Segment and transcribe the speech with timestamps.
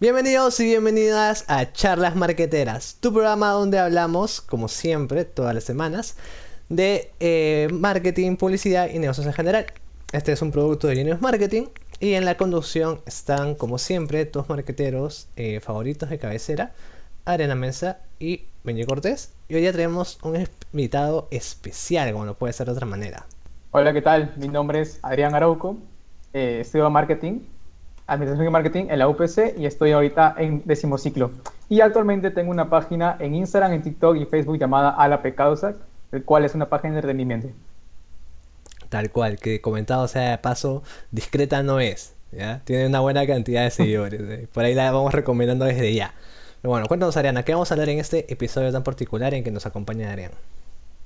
[0.00, 6.16] Bienvenidos y bienvenidas a Charlas Marqueteras, tu programa donde hablamos, como siempre, todas las semanas,
[6.70, 9.66] de eh, marketing, publicidad y negocios en general.
[10.12, 11.64] Este es un producto de Genius Marketing
[11.98, 16.72] y en la conducción están, como siempre, tus marqueteros eh, favoritos de cabecera,
[17.26, 19.34] Arena Mesa y Benji Cortés.
[19.50, 23.26] Y hoy ya tenemos un invitado especial, como no puede ser de otra manera.
[23.72, 24.32] Hola, ¿qué tal?
[24.38, 25.76] Mi nombre es Adrián Arauco,
[26.32, 27.40] eh, estudio marketing
[28.10, 31.30] Administración y Marketing en la UPC y estoy ahorita en décimo ciclo.
[31.68, 35.74] Y actualmente tengo una página en Instagram, en TikTok y Facebook llamada A la Pecausa,
[36.10, 37.48] el cual es una página de entretenimiento.
[38.88, 42.60] Tal cual, que comentado sea de paso, discreta no es, ¿ya?
[42.64, 44.48] Tiene una buena cantidad de seguidores, ¿eh?
[44.52, 46.12] por ahí la vamos recomendando desde ya.
[46.60, 49.52] Pero bueno, cuéntanos Ariana, ¿qué vamos a hablar en este episodio tan particular en que
[49.52, 50.34] nos acompaña Ariana?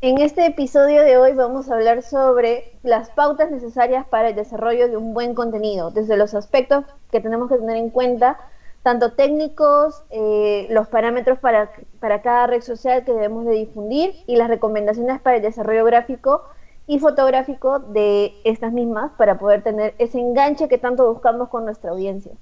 [0.06, 4.86] En este episodio de hoy vamos a hablar sobre las pautas necesarias para el desarrollo
[4.90, 8.38] de un buen contenido, desde los aspectos que tenemos que tener en cuenta,
[8.82, 14.36] tanto técnicos, eh, los parámetros para, para cada red social que debemos de difundir y
[14.36, 16.42] las recomendaciones para el desarrollo gráfico
[16.86, 21.92] y fotográfico de estas mismas para poder tener ese enganche que tanto buscamos con nuestra
[21.92, 22.32] audiencia.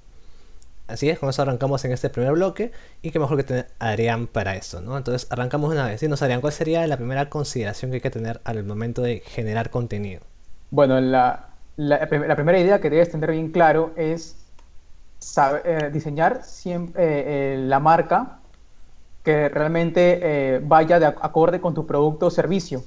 [0.87, 4.27] Así es, con eso arrancamos en este primer bloque y qué mejor que tener Adrián
[4.27, 4.97] para eso, ¿no?
[4.97, 6.01] Entonces arrancamos una vez.
[6.01, 9.69] Dinos, Adrián, ¿cuál sería la primera consideración que hay que tener al momento de generar
[9.69, 10.21] contenido?
[10.71, 14.35] Bueno, la, la, primera idea que debes tener bien claro es
[15.63, 18.39] eh, diseñar siempre, eh, eh, la marca
[19.23, 22.83] que realmente vaya de acorde con tu producto o servicio.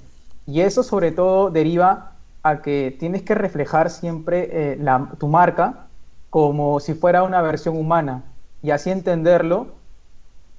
[0.46, 4.78] Y eso sobre todo deriva a que tienes que reflejar siempre
[5.18, 5.85] tu marca
[6.30, 8.24] como si fuera una versión humana.
[8.62, 9.68] Y así entenderlo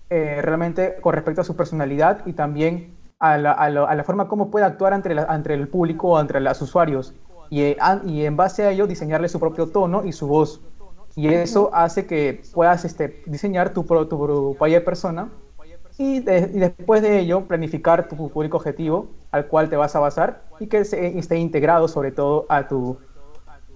[0.09, 4.49] eh, realmente con respecto a su personalidad y también a la, a la, forma como
[4.49, 5.13] puede actuar entre,
[5.53, 7.13] el público o entre los usuarios.
[7.49, 10.61] Y, eh, y, en base a ello diseñarle su propio tono y su voz.
[11.15, 14.55] Y eso hace que puedas este, diseñar tu, tu, tu
[14.85, 15.29] persona.
[15.97, 20.67] Y, después de ello planificar tu público objetivo al cual te vas a basar y
[20.67, 22.97] que esté integrado sobre todo a tu,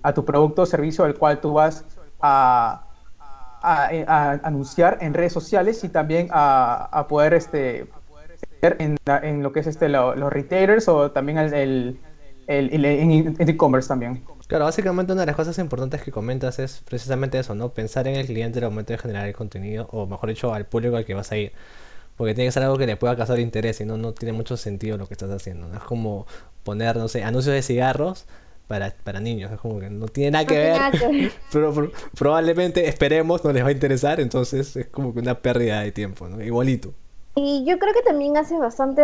[0.03, 1.85] a tu producto o servicio al cual tú vas
[2.21, 2.83] a,
[3.61, 7.87] a, anunciar en redes sociales y también a, poder este,
[8.61, 11.99] en, en, lo que es este, los retailers o también el,
[12.47, 14.23] el, el e-commerce también.
[14.51, 17.69] Claro, básicamente una de las cosas importantes que comentas es precisamente eso, ¿no?
[17.69, 20.97] Pensar en el cliente al momento de generar el contenido, o mejor dicho, al público
[20.97, 21.53] al que vas a ir.
[22.17, 24.57] Porque tiene que ser algo que le pueda causar interés, y no, no tiene mucho
[24.57, 25.69] sentido lo que estás haciendo.
[25.69, 25.77] ¿no?
[25.77, 26.27] Es como
[26.65, 28.25] poner, no sé, anuncios de cigarros
[28.71, 29.51] para, para niños.
[29.51, 31.31] Es como que no tiene nada que ver.
[31.51, 34.21] pero, probablemente, esperemos, no les va a interesar.
[34.21, 36.41] Entonces es como que una pérdida de tiempo, ¿no?
[36.41, 36.93] Igualito.
[37.35, 39.03] Y yo creo que también hace bastante,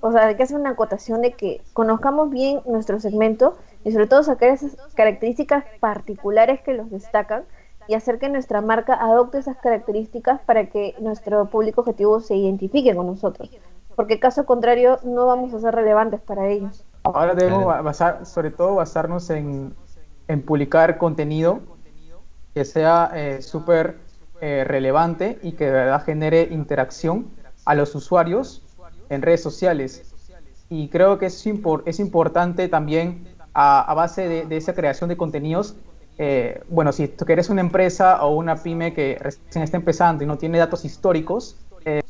[0.00, 4.06] o sea, hay que hacer una acotación de que conozcamos bien nuestro segmento y sobre
[4.06, 7.44] todo sacar esas características particulares que los destacan
[7.88, 12.94] y hacer que nuestra marca adopte esas características para que nuestro público objetivo se identifique
[12.94, 13.50] con nosotros.
[13.94, 16.84] Porque caso contrario no vamos a ser relevantes para ellos.
[17.14, 19.74] Ahora debemos basar, sobre todo basarnos en,
[20.44, 21.60] publicar contenido
[22.54, 23.98] que sea eh, súper
[24.40, 27.28] eh, relevante y que de verdad genere interacción
[27.64, 28.62] a los usuarios
[29.08, 30.14] en redes sociales.
[30.68, 31.44] Y creo que es,
[31.84, 35.76] es importante también a, base de, esa creación de contenidos,
[36.18, 40.26] eh, bueno, si tú eres una empresa o una pyme que recién está empezando y
[40.26, 41.56] no tiene datos históricos,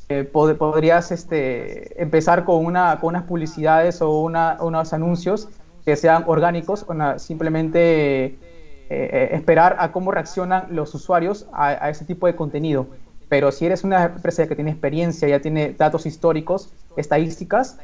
[0.09, 5.49] eh, podrías este, empezar con, una, con unas publicidades o una, unos anuncios
[5.85, 6.87] que sean orgánicos,
[7.17, 8.39] simplemente eh,
[8.89, 12.87] eh, esperar a cómo reaccionan los usuarios a, ese tipo de contenido.
[13.29, 17.79] Pero si eres una empresa que tiene experiencia, ya tiene datos históricos, estadísticas,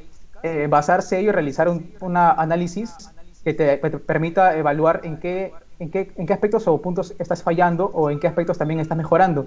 [0.69, 3.11] basarse y realizar un análisis
[3.45, 7.87] que te, permita evaluar en qué, en, qué, en qué aspectos o puntos estás fallando
[7.87, 9.47] o en qué aspectos también estás mejorando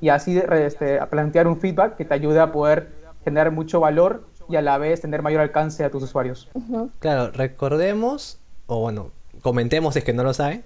[0.00, 2.92] y así este, a plantear un feedback que te ayude a poder
[3.24, 6.48] generar mucho valor y a la vez tener mayor alcance a tus usuarios.
[7.00, 9.10] Claro, recordemos, o bueno,
[9.42, 10.64] comentemos si es que no lo saben,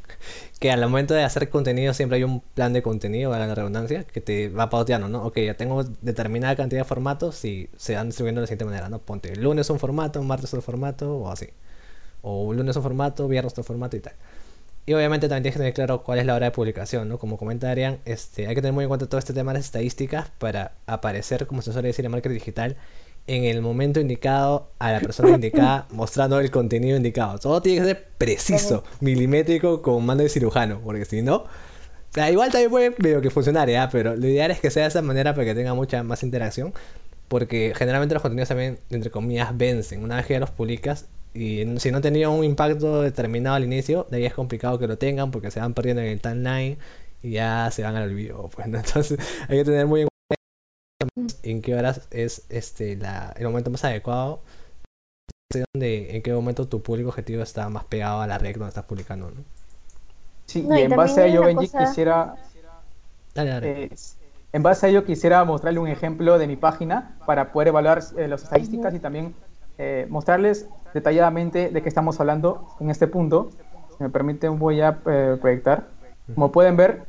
[0.58, 4.04] que al momento de hacer contenido siempre hay un plan de contenido, para la redundancia,
[4.04, 5.24] que te va pauteando, ¿no?
[5.24, 8.88] Ok, ya tengo determinada cantidad de formatos y se van distribuyendo de la siguiente manera,
[8.88, 8.98] ¿no?
[8.98, 11.48] Ponte lunes un formato, martes otro formato o así.
[12.22, 14.14] O lunes un formato, viernes otro formato y tal.
[14.86, 17.18] Y obviamente también tienes que tener claro cuál es la hora de publicación, ¿no?
[17.18, 19.66] Como comenta Arián, este, hay que tener muy en cuenta todo este tema de las
[19.66, 22.76] estadísticas para aparecer, como se suele decir en marketing digital,
[23.26, 27.38] en el momento indicado a la persona indicada, mostrando el contenido indicado.
[27.38, 31.44] Todo tiene que ser preciso, milimétrico, como manda el cirujano, porque si no,
[32.28, 33.88] igual también puede medio que funcionar, ¿ya?
[33.90, 36.74] Pero lo ideal es que sea de esa manera para que tenga mucha más interacción,
[37.28, 40.02] porque generalmente los contenidos también, entre comillas, vencen.
[40.02, 44.06] Una vez que ya los publicas, y si no tenía un impacto determinado al inicio,
[44.10, 46.78] de ahí es complicado que lo tengan porque se van perdiendo en el timeline
[47.22, 48.48] y ya se van al olvido.
[48.54, 48.78] Pues, ¿no?
[48.78, 49.18] Entonces
[49.48, 50.08] hay que tener muy en
[51.08, 54.40] cuenta en qué horas es este la, el momento más adecuado,
[55.74, 58.84] de en qué momento tu público objetivo está más pegado a la red donde estás
[58.84, 59.30] publicando.
[59.30, 59.42] ¿no?
[60.46, 62.34] Sí, No, y y en base a ello, Benji, cosa- quisiera,
[63.34, 63.84] Dale, dale.
[63.84, 63.90] eh,
[64.52, 68.26] en base a ello quisiera mostrarle un ejemplo de mi página para poder evaluar eh,
[68.26, 69.34] las estadísticas y también
[69.78, 73.50] eh, mostrarles detalladamente de qué estamos hablando en este punto.
[73.96, 75.88] Si me permiten, voy a eh, proyectar.
[76.34, 77.02] Como pueden ver,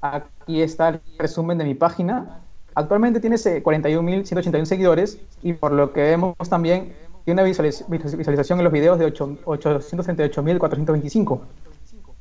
[0.00, 2.40] aquí está el resumen de mi página.
[2.74, 6.92] Actualmente tiene eh, 41.181 seguidores y por lo que vemos también
[7.24, 11.40] tiene una visualiz- visualización en los videos de 8 838.425.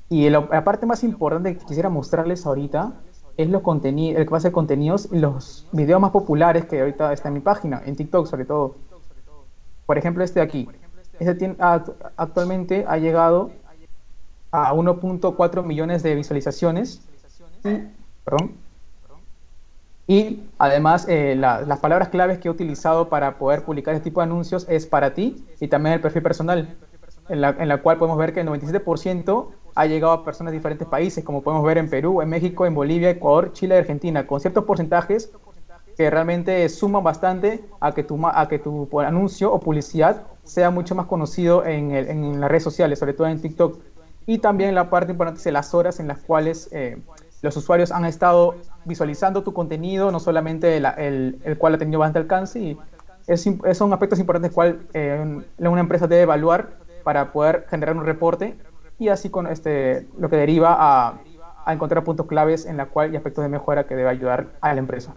[0.10, 2.94] Y la, la parte más importante que quisiera mostrarles ahorita
[3.38, 6.80] es los contenidos, el que va a ser contenidos y los videos más populares que
[6.80, 8.76] ahorita está en mi página, en TikTok sobre todo.
[9.86, 10.70] Por ejemplo, este de aquí.
[11.20, 13.52] Este tiene- act- actualmente ha llegado
[14.52, 17.02] a 1.4 millones de visualizaciones.
[17.64, 17.88] Y,
[18.24, 18.52] perdón.
[20.08, 24.20] Y además, eh, la- las palabras claves que he utilizado para poder publicar este tipo
[24.22, 26.78] de anuncios es para ti y también el perfil personal,
[27.28, 30.58] en la, en la cual podemos ver que el 97% ha llegado a personas de
[30.60, 34.28] diferentes países, como podemos ver en Perú, en México, en Bolivia, Ecuador, Chile y Argentina,
[34.28, 35.32] con ciertos porcentajes
[35.98, 40.96] que realmente suman bastante a que tu, a que tu anuncio o publicidad sea mucho
[40.96, 43.80] más conocido en, el- en las redes sociales, sobre todo en TikTok.
[44.28, 46.98] Y también la parte importante es las horas en las cuales eh,
[47.42, 48.56] los usuarios han estado
[48.86, 52.60] visualizando tu contenido, no solamente la- el, cual ha tenido bastante alcance.
[52.60, 52.78] Y
[53.28, 54.52] es, son aspectos importantes
[54.94, 56.70] eh, un- una empresa debe evaluar
[57.04, 58.56] para poder generar un reporte
[58.98, 61.20] y así con este lo que deriva a,
[61.66, 64.74] a encontrar puntos claves en la cual y aspectos de mejora que debe ayudar a
[64.74, 65.14] la empresa.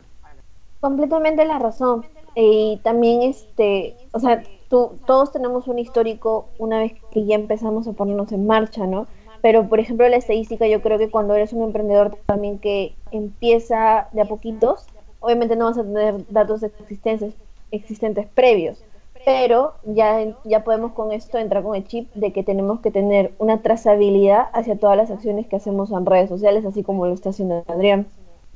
[0.80, 2.04] Completamente la razón.
[2.34, 7.86] Y también, este, o sea, tú, todos tenemos un histórico una vez que ya empezamos
[7.88, 9.06] a ponernos en marcha, ¿no?
[9.40, 14.08] Pero, por ejemplo, la estadística, yo creo que cuando eres un emprendedor también que empieza
[14.12, 14.86] de a poquitos,
[15.20, 17.34] obviamente no vas a tener datos existentes,
[17.70, 18.82] existentes previos,
[19.24, 23.32] pero ya, ya podemos con esto entrar con el chip de que tenemos que tener
[23.38, 27.30] una trazabilidad hacia todas las acciones que hacemos en redes sociales, así como lo está
[27.30, 28.06] haciendo Adrián.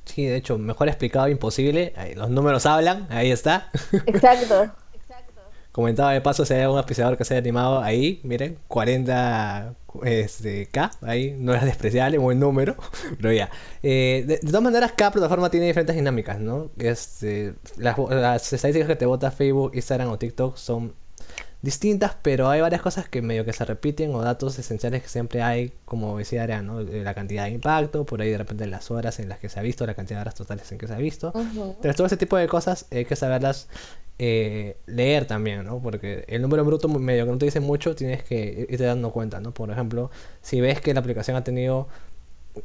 [0.04, 1.92] Sí, de hecho, mejor explicado imposible.
[2.16, 3.70] Los números hablan, ahí está.
[4.06, 4.72] Exacto.
[5.72, 9.74] Comentaba de paso si hay algún auspiciador que se haya animado ahí, miren, 40
[10.04, 12.76] este, K, ahí no es despreciable, buen número,
[13.16, 13.50] pero ya.
[13.82, 16.70] Eh, de, de todas maneras, cada plataforma tiene diferentes dinámicas, ¿no?
[16.78, 20.94] Este, las, las estadísticas que te vota Facebook, Instagram o TikTok son
[21.62, 25.42] distintas, pero hay varias cosas que medio que se repiten o datos esenciales que siempre
[25.42, 26.80] hay, como decía Arián, ¿no?
[26.80, 29.60] Eh, La cantidad de impacto, por ahí de repente las horas en las que se
[29.60, 31.32] ha visto, la cantidad de horas totales en que se ha visto.
[31.34, 33.68] Entonces, todo ese tipo de cosas hay que saberlas
[34.24, 35.82] eh, leer también, ¿no?
[35.82, 39.40] Porque el número bruto medio que no te dice mucho, tienes que irte dando cuenta,
[39.40, 39.52] ¿no?
[39.54, 40.10] Por ejemplo,
[40.42, 41.88] si ves que la aplicación ha tenido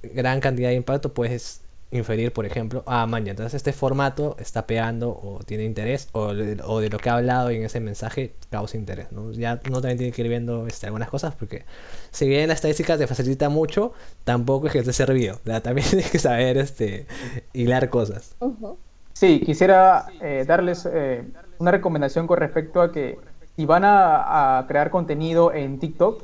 [0.04, 5.09] gran cantidad de impacto, puedes inferir, por ejemplo, ah, maña, entonces este formato está pegando
[5.12, 8.77] o tiene interés o, de- o de lo que ha hablado en ese mensaje causa
[8.77, 9.31] interés, ¿no?
[9.31, 11.65] Ya uno también tiene que ir viendo este, algunas cosas porque
[12.12, 13.94] si bien la estadística te facilita mucho,
[14.25, 17.07] tampoco es que esté servido, o sea, también tienes que saber este,
[17.54, 18.36] hilar cosas.
[18.39, 18.80] Ujú.
[19.13, 21.25] Sí, quisiera eh, darles eh,
[21.59, 23.19] una recomendación con respecto a que
[23.56, 26.23] si van a, crear contenido en TikTok,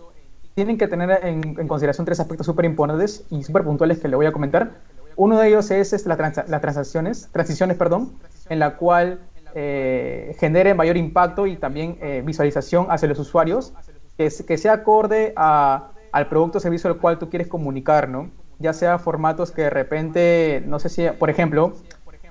[0.55, 4.25] tienen que tener en, consideración tres aspectos súper importantes y súper puntuales que le voy
[4.27, 4.71] a comentar.
[5.15, 8.11] Uno de ellos es, la transa- las transacciones, transiciones, perdón,
[8.49, 9.19] en la cual
[9.55, 13.73] eh, genere mayor impacto y también eh, visualización hacia los usuarios,
[14.17, 18.29] que, que sea acorde a- al producto o servicio al cual tú quieres comunicar, ¿no?
[18.59, 21.73] Ya sea formatos que de repente, no sé si, por ejemplo,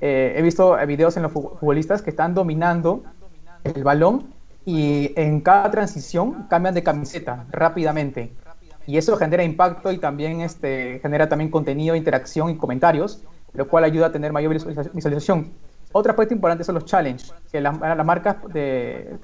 [0.03, 3.03] eh, he visto videos en los fu- futbolistas que están dominando
[3.65, 4.35] el balón
[4.67, 8.33] y en cada transición cambian de camiseta rápidamente.
[8.87, 13.23] Y eso genera impacto y también este, genera también contenido, interacción y comentarios,
[13.55, 15.53] lo cual ayuda a tener mayor visualiza- visualización.
[15.93, 18.37] Otro aspecto importante son los challenges, que las las marcas,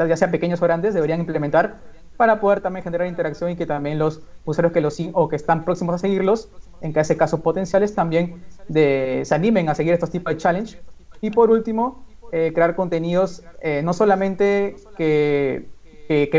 [0.09, 1.79] ya sean pequeños o grandes, deberían implementar
[2.19, 5.65] para poder también generar interacción y que también los usuarios que los o que están
[5.65, 6.51] próximos a seguirlos,
[6.83, 10.79] en ese caso potenciales, también de, se animen a seguir estos tipos de challenge.
[11.21, 15.71] Y por último, eh, crear contenidos eh, no solamente que,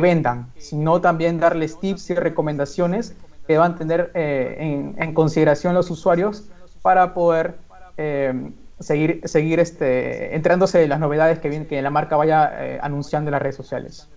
[0.01, 3.15] vendan, sino también darles tips y recomendaciones
[3.47, 6.49] que van a tener eh, en, consideración los usuarios
[6.81, 7.55] para poder
[7.97, 12.79] eh, seguir, seguir este, entrándose en las novedades que, viene, que la marca vaya eh,
[12.81, 14.09] anunciando en las redes sociales.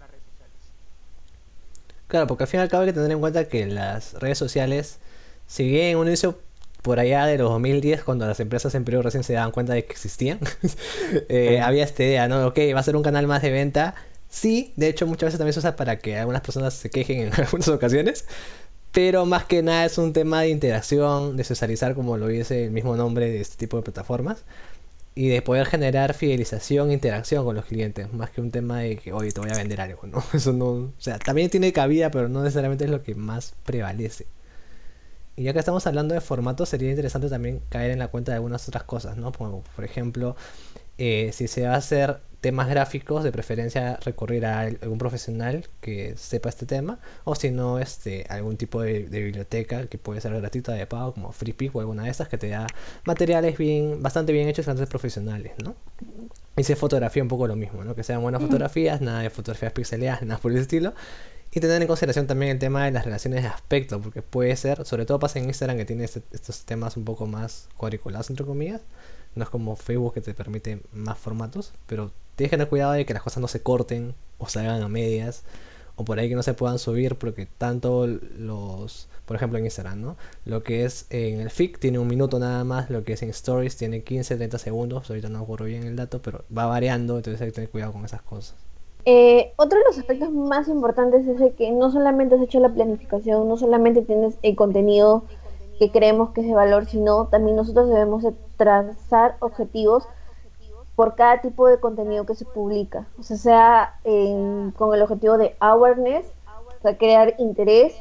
[2.13, 4.37] Claro, porque al fin y al cabo hay que tener en cuenta que las redes
[4.37, 4.99] sociales,
[5.47, 6.39] si bien en un inicio
[6.83, 9.87] por allá de los 2010, cuando las empresas en Perú recién se daban cuenta de
[9.87, 10.39] que existían,
[11.31, 12.47] eh, había esta idea, ¿no?
[12.49, 13.95] Ok, va a ser un canal más de venta.
[14.29, 17.33] Sí, de hecho muchas veces también se usa para que algunas personas se quejen en
[17.41, 18.27] algunas ocasiones,
[18.93, 22.73] pero más que nada es un tema de interacción, de socializar como lo dice el
[22.73, 24.45] mismo nombre de este tipo de plataformas
[25.15, 28.97] y de poder generar fidelización e interacción con los clientes, más que un tema de
[28.97, 30.23] que, oye, te voy a vender algo, ¿no?
[30.33, 34.27] Eso no, o sea, también tiene cabida, pero no necesariamente es lo que más prevalece.
[35.37, 38.37] Y ya que estamos hablando de formatos, sería interesante también caer en la cuenta de
[38.37, 39.33] algunas otras cosas, ¿no?
[39.33, 40.37] Como, por ejemplo,
[40.99, 46.15] eh, si se va a hacer temas gráficos, de preferencia recurrir a algún profesional que
[46.17, 50.73] sepa este tema, o si no, este, algún tipo de, biblioteca que puede ser gratuita
[50.73, 52.67] de pago, como FreePic o alguna de estas, que te da
[53.05, 55.77] materiales bien, bastante bien hechos, bastante profesionales, ¿no?
[56.57, 57.95] Y si fotografía un poco lo mismo, ¿no?
[57.95, 60.95] Que sean buenas fotografías, nada de fotografías pixeladas, nada por el estilo.
[61.55, 64.85] Y tener en consideración también el tema de las relaciones de aspecto, porque puede ser,
[64.85, 68.45] sobre todo pasa en Instagram que tiene este, estos temas un poco más cuadriculados, entre
[68.45, 68.81] comillas.
[69.35, 73.07] No es como Facebook que te permite más formatos, pero tienes que tener cuidado de
[73.07, 75.45] que las cosas no se corten o se hagan a medias
[75.97, 80.01] o por ahí que no se puedan subir porque tanto los, por ejemplo en Instagram,
[80.01, 80.17] ¿no?
[80.45, 83.31] Lo que es en el FIC tiene un minuto nada más, lo que es en
[83.31, 87.41] Stories tiene 15, 30 segundos, ahorita no ocurre bien el dato, pero va variando, entonces
[87.41, 88.55] hay que tener cuidado con esas cosas.
[89.05, 92.73] Eh, otro de los aspectos más importantes es el que no solamente has hecho la
[92.73, 95.25] planificación, no solamente tienes el contenido
[95.79, 98.25] que creemos que es de valor, sino también nosotros debemos
[98.57, 100.07] trazar objetivos
[100.95, 103.07] por cada tipo de contenido que se publica.
[103.19, 104.01] O sea, sea
[104.77, 106.27] con el objetivo de awareness,
[106.79, 107.95] o sea, crear interés,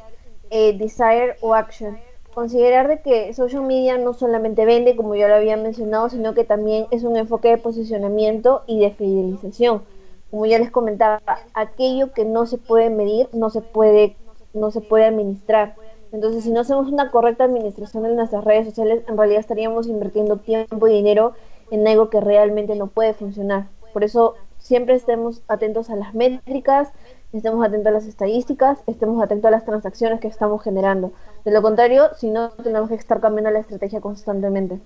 [0.50, 1.98] eh, desire o action.
[2.34, 6.44] Considerar de que social media no solamente vende, como ya lo había mencionado, sino que
[6.44, 9.82] también es un enfoque de posicionamiento y de fidelización.
[10.30, 11.20] Como ya les comentaba,
[11.52, 14.16] aquello que no se puede medir no se puede,
[14.54, 15.74] no se puede administrar.
[16.12, 20.36] Entonces, si no hacemos una correcta administración en nuestras redes sociales, en realidad estaríamos invirtiendo
[20.36, 21.32] tiempo y dinero
[21.70, 23.66] en algo que realmente no puede funcionar.
[23.94, 26.90] Por eso siempre estemos atentos a las métricas,
[27.32, 31.12] estemos atentos a las estadísticas, estemos atentos a las transacciones que estamos generando.
[31.44, 34.80] De lo contrario, si no, tenemos que estar cambiando la estrategia constantemente.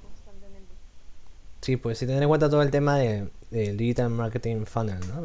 [1.60, 5.22] Sí, pues si tener en cuenta todo el tema del Digital Marketing Funnel, ¿no?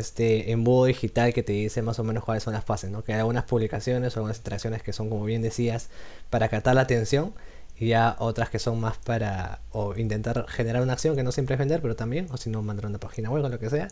[0.00, 3.04] Este embudo digital que te dice más o menos cuáles son las fases, ¿no?
[3.04, 5.88] Que hay algunas publicaciones o algunas interacciones que son, como bien decías,
[6.30, 7.34] para captar la atención
[7.78, 11.54] y ya otras que son más para o intentar generar una acción que no siempre
[11.54, 13.88] es vender, pero también, o si no, mandar una página web o lo que sea.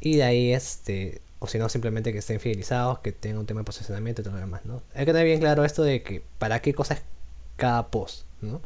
[0.00, 3.60] Y de ahí, este, o si no, simplemente que estén fidelizados, que tengan un tema
[3.60, 4.82] de posicionamiento y todo lo demás, ¿no?
[4.94, 7.02] Hay que tener bien claro esto de que para qué cosa es
[7.56, 8.60] cada post, ¿no?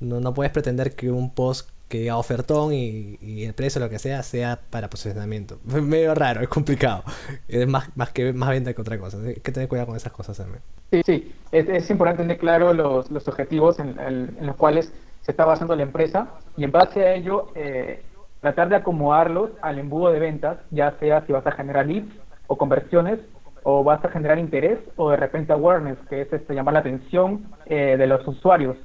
[0.00, 3.88] No, no puedes pretender que un post que diga ofertón y, y, el precio, lo
[3.88, 5.58] que sea, sea para posicionamiento.
[5.68, 7.04] Es medio raro, es complicado.
[7.48, 9.18] Es más, más que más venta que otra cosa.
[9.24, 10.62] Hay que tener cuidado con esas cosas también.
[10.90, 11.34] Sí, sí.
[11.52, 15.76] Es, es importante tener claro los, los objetivos en, en, los cuales se está basando
[15.76, 18.02] la empresa y en base a ello eh,
[18.40, 22.12] tratar de acomodarlos al embudo de ventas, ya sea si vas a generar leads
[22.46, 23.20] o conversiones
[23.62, 27.46] o vas a generar interés o de repente awareness, que es este, llamar la atención
[27.66, 28.76] eh, de los usuarios.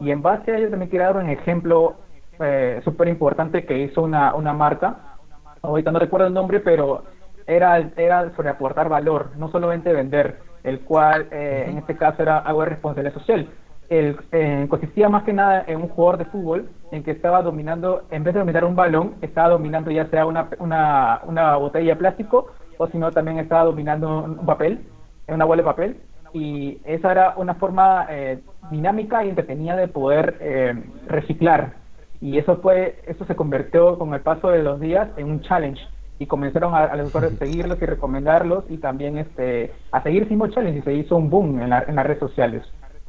[0.00, 1.96] Y en base a ello también quiero dar un ejemplo
[2.42, 5.16] eh, súper importante que hizo una, una marca,
[5.62, 7.04] ahorita no recuerdo el nombre, pero
[7.46, 12.38] era, era sobre aportar valor, no solamente vender, el cual eh, en este caso era
[12.38, 13.48] algo de responsabilidad social.
[13.88, 18.04] El, eh, consistía más que nada en un jugador de fútbol en que estaba dominando,
[18.10, 21.96] en vez de dominar un balón, estaba dominando ya sea una, una, una botella de
[21.96, 24.86] plástico o si no también estaba dominando un papel,
[25.28, 25.96] una bola de papel.
[26.32, 28.38] Y esa era una forma eh,
[28.70, 31.74] dinámica y entretenida de poder eh, reciclar
[32.22, 35.82] y eso fue eso se convirtió con el paso de los días en un challenge.
[36.20, 40.46] Y comenzaron a, los usuarios a seguirlos y recomendarlos y también este a seguir Simo
[40.46, 40.78] Challenge.
[40.78, 42.62] Y se hizo un boom en, en las redes sociales.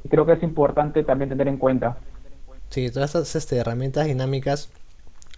[0.03, 1.95] Y creo que es importante también tener en cuenta.
[2.69, 4.71] Sí todas estas este, herramientas dinámicas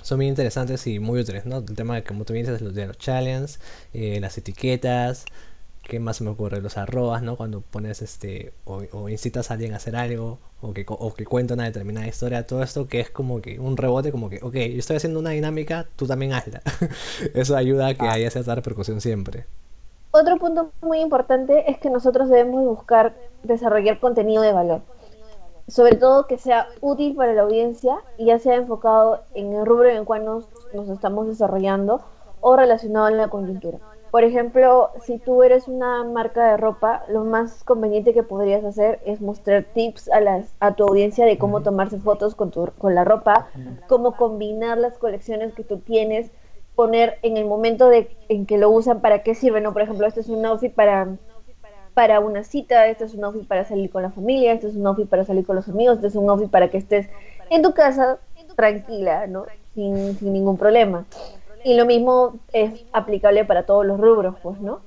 [0.01, 1.57] son muy interesantes y muy útiles, ¿no?
[1.57, 3.59] El tema de, como tú dices, de los challenges,
[3.93, 5.25] eh, las etiquetas,
[5.87, 6.61] ¿Qué más me ocurre?
[6.61, 7.37] Los arrobas, ¿no?
[7.37, 11.53] Cuando pones este, o, incitas a alguien a hacer algo, o que, o que cuenta
[11.53, 14.79] una determinada historia, todo esto que es como que un rebote, como que, ok, yo
[14.79, 16.61] estoy haciendo una dinámica, tú también hazla.
[17.35, 18.13] Eso ayuda a que ah.
[18.13, 19.45] haya cierta repercusión siempre.
[20.09, 23.13] Otro punto muy importante es que nosotros debemos buscar
[23.43, 24.81] desarrollar contenido de valor.
[25.67, 29.87] Sobre todo que sea útil para la audiencia y ya sea enfocado en el rubro
[29.87, 32.01] en el cual nos, nos estamos desarrollando
[32.41, 33.77] o relacionado a la coyuntura.
[34.15, 39.01] Por ejemplo, si tú eres una marca de ropa, lo más conveniente que podrías hacer
[39.05, 42.95] es mostrar tips a, las, a tu audiencia de cómo tomarse fotos con, tu, con
[42.95, 43.49] la ropa,
[43.89, 46.31] cómo combinar las colecciones que tú tienes,
[46.75, 49.73] poner en el momento de, en que lo usan para qué sirve, ¿no?
[49.73, 51.17] Por ejemplo, este es un outfit para,
[51.93, 54.87] para una cita, este es un outfit para salir con la familia, este es un
[54.87, 57.09] outfit para salir con los amigos, este es un outfit para que estés
[57.49, 58.19] en tu casa
[58.55, 59.45] tranquila, ¿no?
[59.73, 61.03] Sin, sin ningún problema.
[61.65, 64.79] Y lo mismo es aplicable para todos los rubros, pues, ¿no?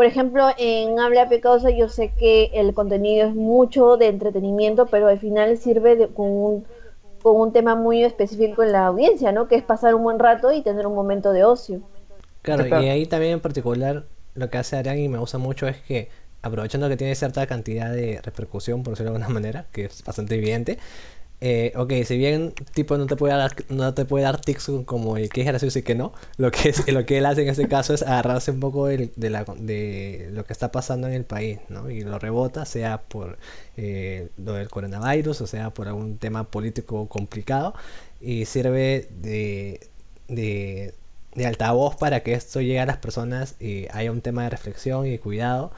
[0.00, 5.08] por ejemplo, en Habla Pecausa yo sé que el contenido es mucho de entretenimiento, pero
[5.08, 6.64] al final sirve de, con, un,
[7.20, 9.46] con un tema muy específico en la audiencia, ¿no?
[9.46, 11.82] Que es pasar un buen rato y tener un momento de ocio.
[12.40, 15.76] Claro, y ahí también en particular lo que hace Ariane y me gusta mucho es
[15.82, 16.08] que
[16.40, 20.36] aprovechando que tiene cierta cantidad de repercusión, por decirlo de alguna manera, que es bastante
[20.36, 20.78] evidente,
[21.42, 25.16] eh, ok, si bien tipo no te puede dar, no te puede dar tics como
[25.16, 27.48] el que es gracioso y que no, lo que, es, lo que él hace en
[27.48, 31.24] este caso es agarrarse un poco de, la, de lo que está pasando en el
[31.24, 31.90] país, ¿no?
[31.90, 33.38] Y lo rebota, sea por
[33.76, 37.74] eh, lo del coronavirus, o sea por algún tema político complicado,
[38.20, 39.80] y sirve de,
[40.28, 40.94] de,
[41.34, 45.06] de altavoz para que esto llegue a las personas y haya un tema de reflexión
[45.06, 45.72] y cuidado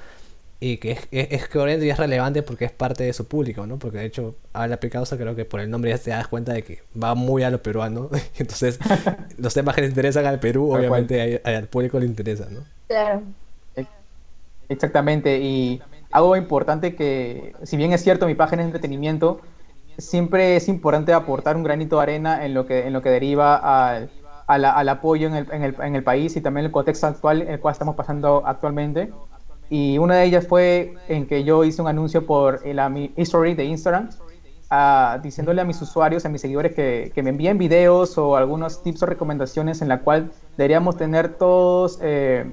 [0.65, 3.81] y que es, es, coherente y es relevante porque es parte de su público, ¿no?
[3.81, 6.63] Porque de hecho, habla Picausa creo que por el nombre ya te das cuenta de
[6.63, 8.79] que va muy a lo peruano, entonces
[9.39, 12.61] los temas que le interesan al Perú, obviamente al público le interesan, ¿no?
[12.87, 13.23] Claro.
[14.69, 19.41] Exactamente, y algo importante que, si bien es cierto, mi página es entretenimiento,
[19.99, 23.57] siempre es importante aportar un granito de arena en lo que, en lo que deriva
[23.57, 24.09] al,
[24.47, 27.49] al apoyo en el, en, el, en el país y también el contexto actual en
[27.49, 29.13] el cual estamos pasando actualmente
[29.73, 33.55] y una de ellas fue en que yo hice un anuncio por la mi history
[33.55, 34.11] de Instagram,
[35.23, 39.03] diciéndole a mis usuarios, a mis seguidores que, que, me envíen videos o algunos tips
[39.03, 42.45] o recomendaciones en la cual deberíamos tener todos eh,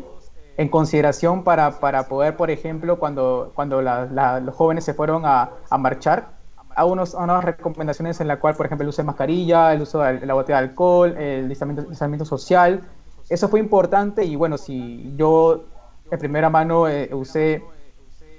[0.55, 5.49] en consideración para, para, poder, por ejemplo, cuando, cuando la, los jóvenes se fueron a,
[5.69, 6.29] a marchar,
[6.73, 9.81] a, unos, a unas recomendaciones en la cual, por ejemplo, el uso de mascarilla, el
[9.81, 12.79] uso de la botella de alcohol, el distanciamiento social.
[13.27, 15.65] Eso fue importante y bueno, si yo
[16.09, 17.61] de primera mano eh, usé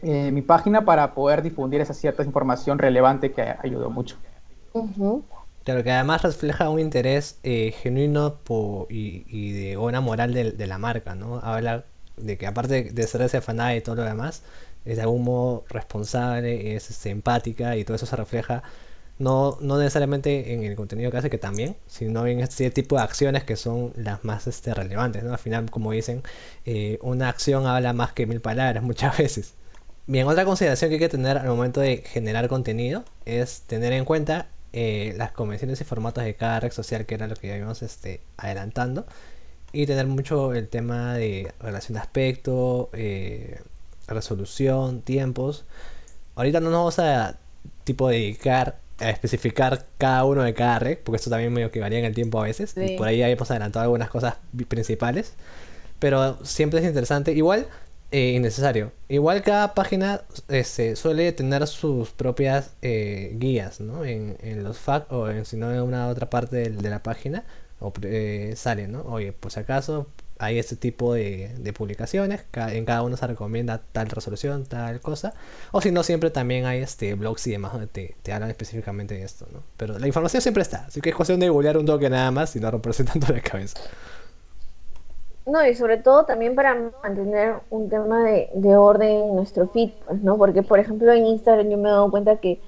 [0.02, 4.16] eh, mi página para poder difundir esa cierta información relevante que ayudó mucho.
[5.64, 8.38] Claro, que además refleja un interés eh, genuino
[8.88, 11.38] y, de buena moral de, la marca, ¿no?
[11.42, 11.84] Habla
[12.16, 14.42] de que aparte de ser desafanada y todo lo demás,
[14.84, 18.62] es de algún modo responsable, es, es empática y todo eso se refleja
[19.20, 23.02] no, no necesariamente en el contenido que hace, que también, sino en este tipo de
[23.02, 25.22] acciones que son las más este, relevantes.
[25.22, 25.32] ¿no?
[25.32, 26.22] Al final, como dicen,
[26.64, 29.54] eh, una acción habla más que mil palabras muchas veces.
[30.06, 34.04] Bien, otra consideración que hay que tener al momento de generar contenido es tener en
[34.06, 37.56] cuenta eh, las convenciones y formatos de cada red social, que era lo que ya
[37.56, 39.06] íbamos este, adelantando,
[39.72, 43.60] y tener mucho el tema de relación de aspecto, eh,
[44.08, 45.66] resolución, tiempos.
[46.36, 47.38] Ahorita no nos vamos a
[47.84, 52.04] tipo dedicar especificar cada uno de cada red, porque esto también medio que varía en
[52.04, 52.74] el tiempo a veces.
[52.76, 54.36] Y por ahí hemos adelantado algunas cosas
[54.68, 55.34] principales.
[55.98, 57.32] Pero siempre es interesante.
[57.32, 57.66] Igual,
[58.12, 58.92] eh, innecesario.
[59.08, 64.04] Igual cada página este, suele tener sus propias eh, guías, ¿no?
[64.04, 67.44] En, en los facts o en, si no en una otra parte de, la página
[67.78, 69.02] o, eh, sale, ¿no?
[69.02, 70.08] Oye, por si acaso
[70.40, 75.34] hay este tipo de, publicaciones, en cada uno se recomienda tal resolución, tal cosa,
[75.70, 79.22] o si no, siempre también hay este blogs y demás donde te, hablan específicamente de
[79.22, 79.62] esto, ¿no?
[79.76, 82.56] Pero la información siempre está, así que es cuestión de googlear un toque nada más
[82.56, 83.80] y no romperse tanto la cabeza.
[85.46, 90.22] No, y sobre todo también para mantener un tema de, orden en nuestro feed, pues,
[90.22, 90.38] ¿no?
[90.38, 92.60] Porque, por ejemplo, en Instagram yo me he dado cuenta que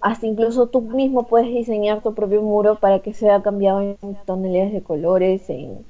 [0.00, 4.72] hasta incluso tú mismo puedes diseñar tu propio muro para que sea cambiado en tonalidades
[4.72, 5.84] de colores, en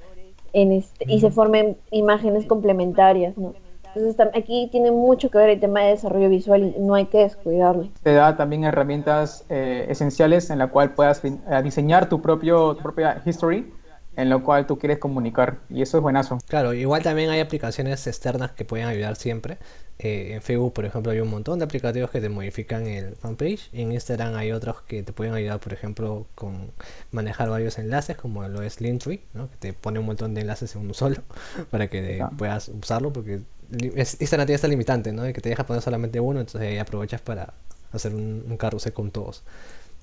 [0.67, 3.55] este, y se formen imágenes complementarias, ¿no?
[3.95, 7.19] Entonces aquí tiene mucho que ver el tema de desarrollo visual y no hay que
[7.19, 7.89] descuidarlo.
[8.03, 12.83] Te da también herramientas eh, esenciales en la cual puedas eh, diseñar tu, propio, tu
[12.83, 13.73] propia history
[14.19, 16.39] en lo cual tú quieres comunicar y eso es buenazo.
[16.49, 19.59] Claro, igual también hay aplicaciones externas que pueden ayudar siempre.
[20.01, 23.71] Eh, en Facebook, por ejemplo, hay un montón de aplicativos que te modifican el fanpage.
[23.73, 26.73] En Instagram hay otros que te pueden ayudar, por ejemplo, con
[27.13, 29.49] manejar varios enlaces, como lo es Linktree, ¿no?
[29.51, 31.23] que te pone un montón de enlaces en uno solo
[31.71, 35.23] para que puedas usarlo, porque Instagram tiene esta limitante, ¿no?
[35.23, 37.55] de que te deja poner solamente uno, entonces ahí aprovechas para
[37.93, 39.45] hacer un, un carrusel con todos.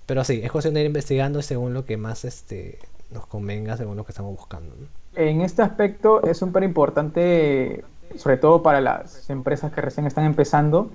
[0.06, 2.80] Pero sí, es cuestión de ir investigando según lo que más este,
[3.12, 4.76] nos convenga, según lo que estamos buscando.
[5.15, 7.84] En este aspecto es súper importante
[8.15, 10.89] sobre todo para las empresas que recién están empezando,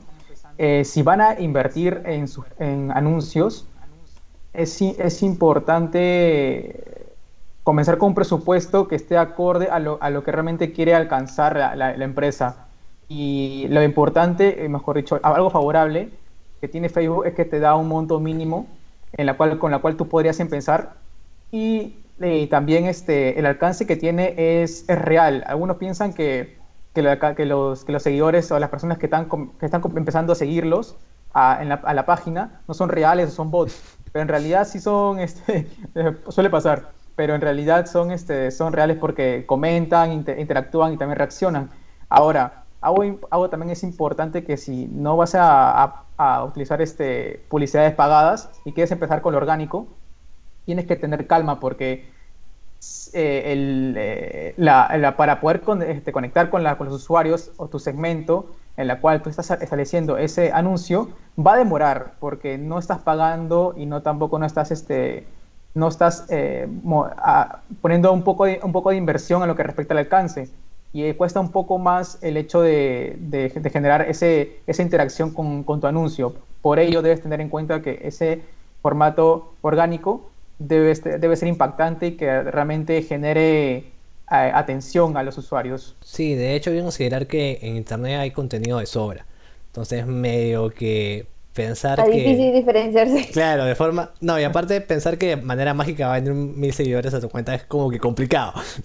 [0.59, 2.27] eh, si van a invertir en,
[2.59, 3.67] en anuncios,
[4.53, 7.15] es, es, importante
[7.63, 11.57] comenzar con un presupuesto que esté acorde a lo, a lo que realmente quiere alcanzar
[11.57, 12.67] la, la, empresa.
[13.09, 16.11] Y lo importante, eh, mejor dicho, algo favorable
[16.61, 18.67] que tiene Facebook es que te da un monto mínimo
[19.13, 20.95] en la cual, con la cual tú podrías empezar
[21.51, 25.45] y, y también este, el alcance que tiene es, es real.
[25.47, 26.61] Algunos piensan que
[26.93, 30.97] que, los, que los seguidores o las personas que están, que están empezando a seguirlos
[31.33, 33.81] a, en la, a la página no son reales o son bots,
[34.13, 35.69] pero en realidad sí son, este,
[36.29, 41.71] suele pasar, pero en realidad son, este, son reales porque comentan, interactúan y también reaccionan.
[42.09, 46.05] Ahora, algo, también es importante que si no vas a,
[46.45, 49.87] utilizar este, publicidades pagadas y quieres empezar con lo orgánico,
[50.65, 52.09] tienes que tener calma porque
[53.13, 58.47] eh, eh, la, para poder este, conectar con, con, los usuarios o tu segmento
[58.77, 63.75] en la cual tú estás estableciendo ese anuncio, va a demorar porque no estás pagando
[63.77, 65.27] y no tampoco no estás este,
[65.75, 66.69] no estás eh,
[67.83, 70.49] poniendo un poco, de, un poco de inversión en lo que respecta al alcance
[70.93, 75.87] y cuesta un poco más el hecho de, generar ese, esa interacción con, con, tu
[75.87, 76.35] anuncio.
[76.63, 78.43] Por ello debes tener en cuenta que ese
[78.83, 83.85] formato orgánico debe, debe ser impactante y que realmente genere eh,
[84.29, 85.97] atención a los usuarios.
[86.05, 89.27] Sí, de hecho, hay que considerar que en Internet hay contenido de sobra.
[89.67, 93.29] Entonces, medio que pensar Está difícil diferenciarse.
[93.33, 94.13] Claro, de forma...
[94.21, 97.29] No, y aparte pensar que de manera mágica va a venir mil seguidores a tu
[97.29, 98.53] cuenta es como que complicado.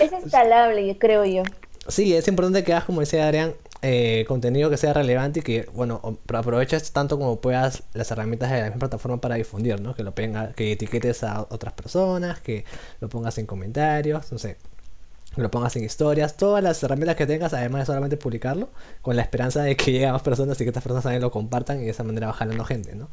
[0.00, 1.42] Es escalable, creo yo.
[1.88, 5.68] Sí, es importante que hagas, como decía Adrián, eh, contenido que sea relevante y que,
[5.74, 9.94] bueno, aproveches tanto como puedas las herramientas de la misma plataforma para difundir, ¿no?
[9.94, 12.64] Que lo ponga, que etiquetes a otras personas, que
[13.00, 14.56] lo pongas en comentarios, no sé
[15.36, 18.68] lo pongas en historias, todas las herramientas que tengas, además de solamente publicarlo,
[19.00, 21.30] con la esperanza de que llegue a más personas y que estas personas también lo
[21.30, 23.08] compartan y de esa manera va jalando gente, ¿no?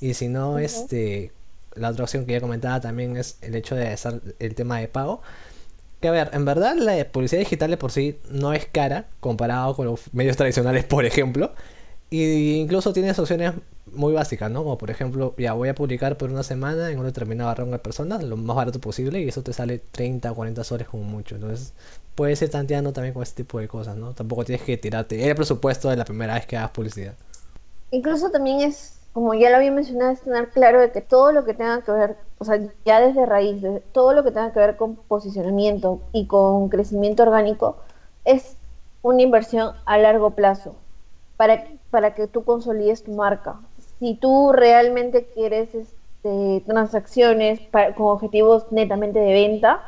[0.00, 1.32] Y si no, este,
[1.74, 4.88] la otra opción que ya comentaba también es el hecho de hacer el tema de
[4.88, 5.22] pago.
[6.04, 9.74] Que a ver, en verdad la publicidad digital de por sí no es cara comparado
[9.74, 11.54] con los medios tradicionales, por ejemplo.
[12.10, 13.54] Y incluso tienes opciones
[13.90, 14.64] muy básicas, ¿no?
[14.64, 17.78] Como por ejemplo, ya voy a publicar por una semana en un determinado rango de
[17.78, 21.36] personas, lo más barato posible, y eso te sale 30 o 40 soles como mucho.
[21.36, 21.72] Entonces,
[22.14, 24.12] puedes ir tanteando también con este tipo de cosas, ¿no?
[24.12, 27.14] Tampoco tienes que tirarte el presupuesto de la primera vez que hagas publicidad.
[27.92, 31.46] Incluso también es, como ya lo había mencionado, es tener claro de que todo lo
[31.46, 34.76] que tenga que ver, o sea, ya desde raíz, todo lo que tenga que ver
[34.76, 37.78] con posicionamiento y con crecimiento orgánico,
[38.24, 38.58] es
[39.02, 40.74] una inversión a largo plazo
[41.38, 43.60] para, para que tú consolides tu marca
[43.98, 47.60] si tú realmente quieres este, transacciones
[47.96, 49.80] con objetivos netamente de venta,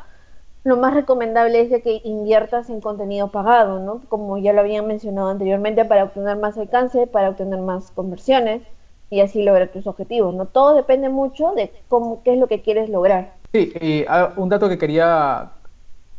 [0.63, 4.01] lo más recomendable es que inviertas en contenido pagado, ¿no?
[4.09, 8.63] Como ya lo habían mencionado anteriormente, para obtener más alcance, para obtener más conversiones
[9.09, 10.45] y así lograr tus objetivos, ¿no?
[10.45, 13.33] Todo depende mucho de cómo, qué es lo que quieres lograr.
[13.53, 15.51] Sí, y ah, un dato que quería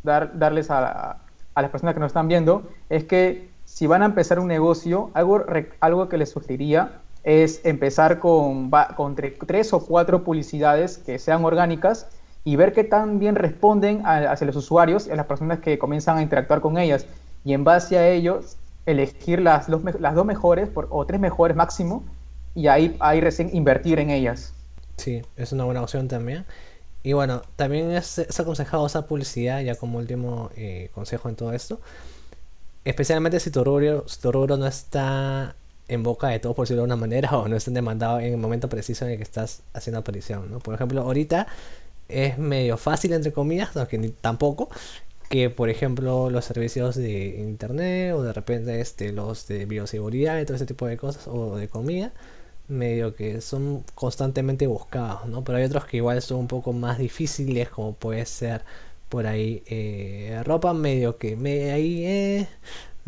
[0.02, 1.18] dar, darles a,
[1.54, 5.10] a, las personas que nos están viendo es que si van a empezar un negocio,
[5.12, 5.44] algo,
[5.80, 12.08] algo que les sugeriría es empezar con, con tres o cuatro publicidades que sean orgánicas
[12.44, 16.16] y ver qué tan bien responden hacia los usuarios y a las personas que comienzan
[16.16, 17.06] a interactuar con ellas.
[17.44, 18.40] Y en base a ello,
[18.86, 22.04] elegir las dos, las dos mejores o tres mejores máximo
[22.58, 24.52] y ahí, ahí recién invertir en ellas.
[24.96, 26.44] Sí, es una buena opción también.
[27.04, 31.80] Y bueno, también es, aconsejado esa publicidad ya como último eh, consejo en todo esto.
[32.84, 33.60] Especialmente si tu
[34.06, 35.54] si tu rubro no está
[35.86, 38.38] en boca de todos, por decirlo de una manera, o no estén demandados en el
[38.38, 40.58] momento preciso en el que estás haciendo aparición, ¿no?
[40.58, 41.46] Por ejemplo, ahorita
[42.08, 44.68] es medio fácil, entre comillas, aunque ni, tampoco,
[45.28, 50.44] que por ejemplo los servicios de internet o de repente este, los de bioseguridad y
[50.44, 52.12] todo ese tipo de cosas, o de comida,
[52.68, 55.44] medio que son constantemente buscados, ¿no?
[55.44, 58.62] Pero hay otros que igual son un poco más difíciles, como puede ser
[59.08, 62.48] por ahí eh, ropa medio que me, ahí eh,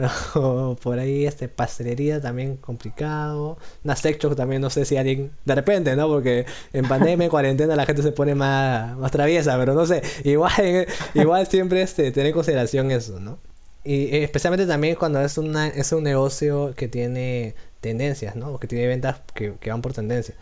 [0.82, 3.58] por ahí este pastelería también complicado.
[3.84, 6.08] Una sex también no sé si alguien de repente, ¿no?
[6.08, 10.02] Porque en pandemia, en cuarentena la gente se pone más, más traviesa, pero no sé,
[10.24, 10.52] igual
[11.14, 13.38] igual siempre este tener en consideración eso, ¿no?
[13.84, 18.58] Y especialmente también cuando es una es un negocio que tiene tendencias, ¿no?
[18.58, 20.34] que tiene ventas que, que van por tendencia.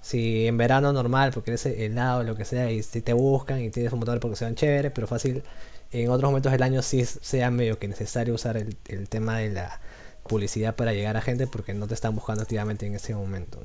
[0.00, 3.60] Si en verano normal, porque eres helado o lo que sea, y si te buscan
[3.60, 5.44] y tienes un motor porque sean chéveres, pero fácil
[5.92, 8.76] en otros momentos del año sí sea medio que necesario usar el,
[9.08, 9.80] tema de la
[10.26, 13.60] publicidad para llegar a gente porque no te están buscando activamente en ese momento.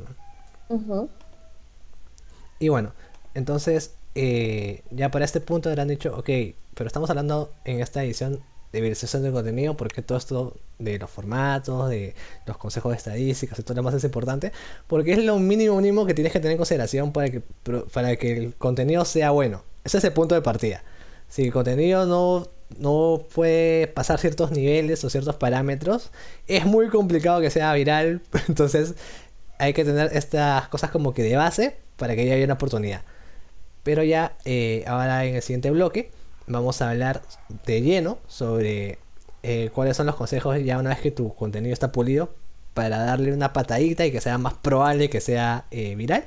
[2.59, 2.93] Y bueno,
[3.33, 6.29] entonces eh, ya para este punto han dicho, ok,
[6.73, 11.09] pero estamos hablando en esta edición de visualización de contenido porque todo esto de los
[11.09, 14.51] formatos, de los consejos de estadísticas y lo demás es importante
[14.87, 17.41] porque es lo mínimo mínimo que tienes que tener en consideración para que,
[17.93, 19.63] para que el contenido sea bueno.
[19.83, 20.83] Ese es el punto de partida
[21.29, 22.47] si el contenido no,
[22.79, 26.11] no puede pasar ciertos niveles o ciertos parámetros,
[26.47, 28.21] es muy complicado que sea viral.
[28.47, 28.95] Entonces
[29.59, 33.03] hay que tener estas cosas como que de base para que haya una oportunidad.
[33.83, 36.11] Pero ya eh, ahora en el siguiente bloque
[36.47, 37.21] vamos a hablar
[37.65, 38.99] de lleno sobre
[39.43, 42.33] eh, cuáles son los consejos ya una vez que tu contenido está pulido
[42.73, 46.25] para darle una patadita y que sea más probable que sea eh, viral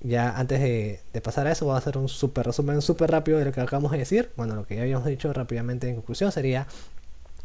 [0.00, 3.46] ya antes de, pasar a eso, voy a hacer un super resumen súper rápido de
[3.46, 4.30] lo que acabamos de decir.
[4.36, 6.66] Bueno, lo que ya habíamos dicho rápidamente en conclusión sería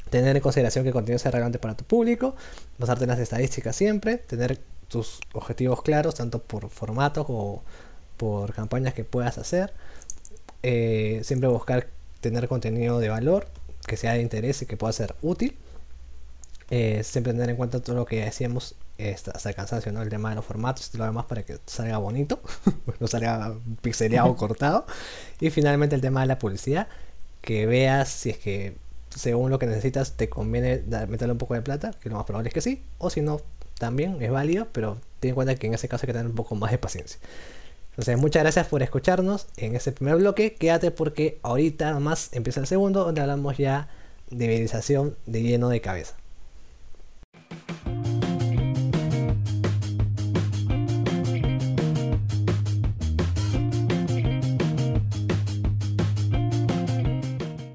[0.10, 2.36] tener en consideración que el contenido sea relevante para tu público,
[2.78, 7.64] basarte en las estadísticas siempre, tener tus objetivos claros, tanto por formatos o
[8.18, 9.74] por campañas que puedas hacer,
[10.64, 11.88] eh, siempre buscar
[12.22, 13.48] tener contenido de valor,
[13.88, 15.58] que sea de interés y que pueda ser útil.
[16.70, 18.76] Eh, siempre tener en cuenta todo lo que decíamos
[19.34, 20.02] hasta el cansancio, ¿no?
[20.02, 22.40] El tema de los formatos y lo demás para que salga bonito,
[23.00, 24.86] no salga pixeleado o cortado.
[25.40, 26.88] Y finalmente el tema de la publicidad,
[27.42, 28.78] que veas si es que
[29.16, 32.50] según lo que necesitas te conviene meterle un poco de plata, que lo más probable
[32.50, 33.42] es que sí, o si no,
[33.78, 36.36] también es válido, pero ten en cuenta que en ese caso hay que tener un
[36.36, 37.20] poco más de paciencia.
[37.92, 40.56] Entonces, muchas gracias por escucharnos en ese primer bloque.
[40.56, 43.90] Quédate porque ahorita nomás empieza el segundo, donde hablamos ya
[44.30, 46.16] de viralización de lleno de cabeza.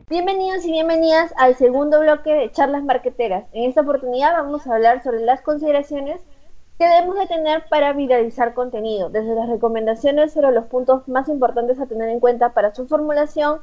[0.08, 3.44] Bienvenidos y bienvenidas al segundo bloque de charlas marqueteras.
[3.52, 6.22] En esta oportunidad vamos a hablar sobre las consideraciones
[6.78, 11.80] que debemos de tener para viralizar contenido, desde las recomendaciones sobre los puntos más importantes
[11.80, 13.60] a tener en cuenta para su formulación,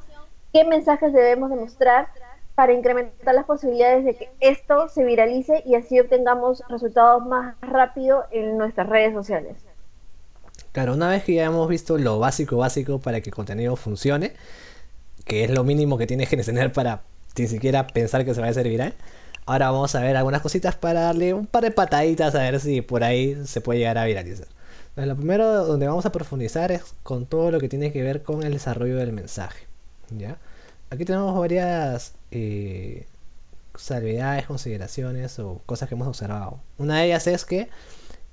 [0.51, 2.07] qué mensajes debemos demostrar
[2.55, 8.25] para incrementar las posibilidades de que esto se viralice y así obtengamos resultados más rápido
[8.31, 9.57] en nuestras redes sociales.
[10.71, 14.33] Claro, una vez que ya hemos visto lo básico básico para que el contenido funcione,
[15.25, 17.01] que es lo mínimo que tienes que tener para
[17.37, 18.93] ni siquiera pensar que se va a hacer viral.
[19.45, 22.81] Ahora vamos a ver algunas cositas para darle un par de pataditas a ver si
[22.81, 24.47] por ahí se puede llegar a viralizar.
[24.95, 28.43] lo primero donde vamos a profundizar es con todo lo que tiene que ver con
[28.43, 29.67] el desarrollo del mensaje.
[30.11, 30.37] ¿ya?
[30.89, 33.05] Aquí tenemos varias eh,
[33.75, 36.59] salvedades, consideraciones o cosas que hemos observado.
[36.77, 37.69] Una de ellas es que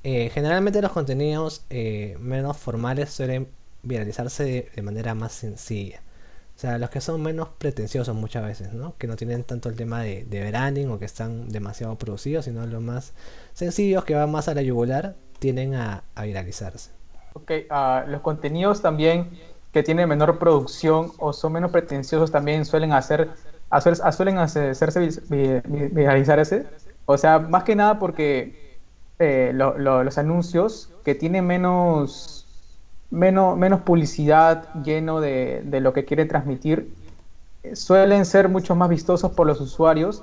[0.04, 3.48] eh, generalmente los contenidos eh, menos formales suelen
[3.82, 6.02] viralizarse de manera más sencilla.
[6.60, 8.94] O sea, los que son menos pretenciosos muchas veces, ¿no?
[8.98, 12.82] Que no tienen tanto el tema de, branding o que están demasiado producidos, sino los
[12.82, 13.14] más
[13.54, 16.90] sencillos que van más a la yugular, tienden a, viralizarse.
[17.32, 19.30] Ok, ah, los contenidos también
[19.72, 23.30] que tienen menor producción o son menos pretenciosos también suelen hacer,
[24.12, 25.08] suelen hacerse
[25.64, 26.66] viralizarse.
[27.06, 28.76] O sea, más que nada porque
[29.18, 32.39] eh, los anuncios que tienen menos
[33.10, 36.92] menos, menos publicidad, lleno de, lo que quiere transmitir,
[37.62, 40.22] eh, suelen ser mucho más vistosos por los usuarios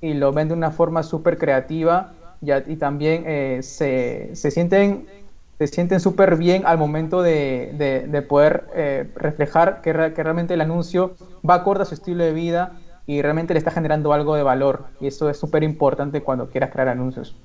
[0.00, 5.06] y lo ven de una forma súper creativa y, también eh, se, sienten
[5.58, 11.14] se sienten súper bien al momento de, poder eh, reflejar que, realmente el anuncio
[11.48, 12.72] va acorde a su estilo de vida
[13.06, 14.86] y realmente le está generando algo de valor.
[15.00, 17.36] Y eso es súper importante cuando quieras crear anuncios.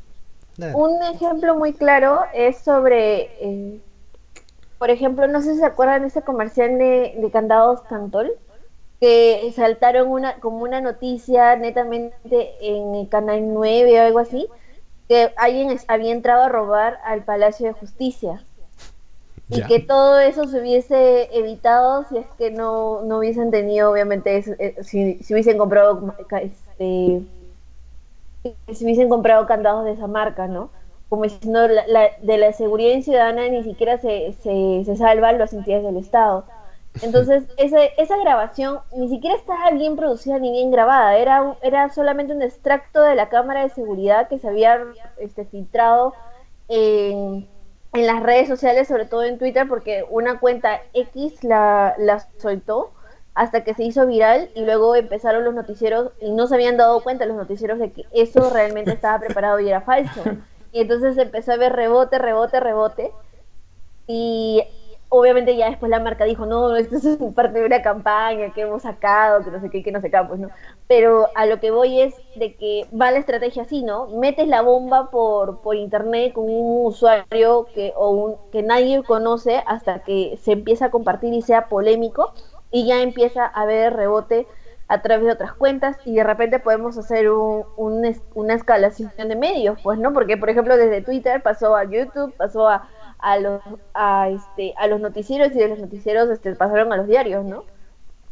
[0.73, 3.79] Un ejemplo muy claro es sobre
[4.79, 8.31] por ejemplo, no sé si se acuerdan de ese comercial de, candados Cantol,
[9.01, 14.47] que saltaron una como una noticia netamente en el Canal 9 o algo así,
[15.09, 18.41] que alguien había entrado a robar al Palacio de Justicia.
[19.51, 24.37] Y que todo eso se hubiese evitado si es que no, no hubiesen tenido, obviamente,
[24.37, 27.23] eh, si, si, hubiesen comprado este,
[28.71, 30.69] si hubiesen comprado candados de esa marca, ¿no?
[31.09, 35.83] Como diciendo, la, de la seguridad ciudadana ni siquiera se, se, se salvan las entidades
[35.83, 36.45] del Estado.
[37.01, 42.33] Entonces, ese, esa grabación ni siquiera estaba bien producida ni bien grabada, era, era solamente
[42.33, 44.83] un extracto de la cámara de seguridad que se había
[45.17, 46.13] este, filtrado
[46.67, 47.47] en,
[47.93, 52.91] en, las redes sociales, sobre todo en Twitter, porque una cuenta X la, la soltó
[53.33, 57.01] hasta que se hizo viral y luego empezaron los noticieros y no se habían dado
[57.01, 60.23] cuenta los noticieros de que eso realmente estaba preparado y era falso.
[60.71, 63.11] Y entonces empezó a ver rebote, rebote, rebote.
[64.07, 64.63] Y
[65.09, 68.83] obviamente ya después la marca dijo, no, esto es parte de una campaña que hemos
[68.83, 70.49] sacado, que no sé qué, que no sé qué, pues no.
[70.87, 74.07] Pero a lo que voy es de que va la estrategia así, ¿no?
[74.07, 79.63] Metes la bomba por, por internet con un usuario que, o un, que nadie conoce
[79.65, 82.33] hasta que se empieza a compartir y sea polémico
[82.71, 84.47] y ya empieza a haber rebote
[84.89, 89.79] a través de otras cuentas y de repente podemos hacer un, una escalación de medios,
[89.83, 90.13] pues, ¿no?
[90.13, 93.61] Porque, por ejemplo, desde Twitter pasó a YouTube, pasó a, a, los,
[93.93, 97.65] a, este, a los noticieros y de los noticieros este, pasaron a los diarios, ¿no?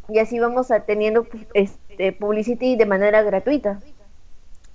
[0.09, 3.79] Y así vamos a teniendo este, publicity de manera gratuita.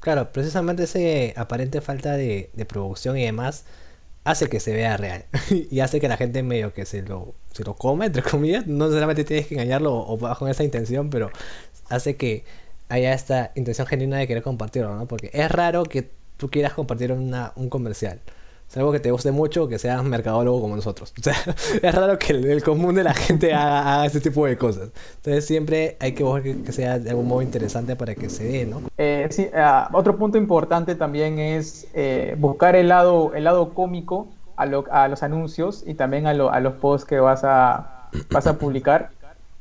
[0.00, 3.64] Claro, precisamente ese aparente falta de, producción y demás
[4.24, 7.64] hace que se vea real y hace que la gente medio que se lo, se
[7.64, 8.66] lo come, entre comillas.
[8.66, 11.30] No necesariamente tienes que engañarlo o, bajo esa intención, pero
[11.94, 12.44] hace que
[12.88, 15.06] haya esta intención genuina de querer compartirlo, ¿no?
[15.06, 18.20] Porque es raro que tú quieras compartir un comercial.
[18.72, 21.12] Es algo que te guste mucho que seas mercadólogo como nosotros.
[21.82, 24.88] Es raro que el, común de la gente haga, ese tipo de cosas.
[25.16, 28.64] Entonces siempre hay que buscar que, sea de algún modo interesante para que se dé,
[28.64, 28.80] ¿no?
[28.96, 34.28] Eh, sí, uh, otro punto importante también es eh, buscar el lado, el lado cómico
[34.56, 38.46] a, lo, a los anuncios y también a, a los posts que vas a, vas
[38.46, 39.10] a publicar.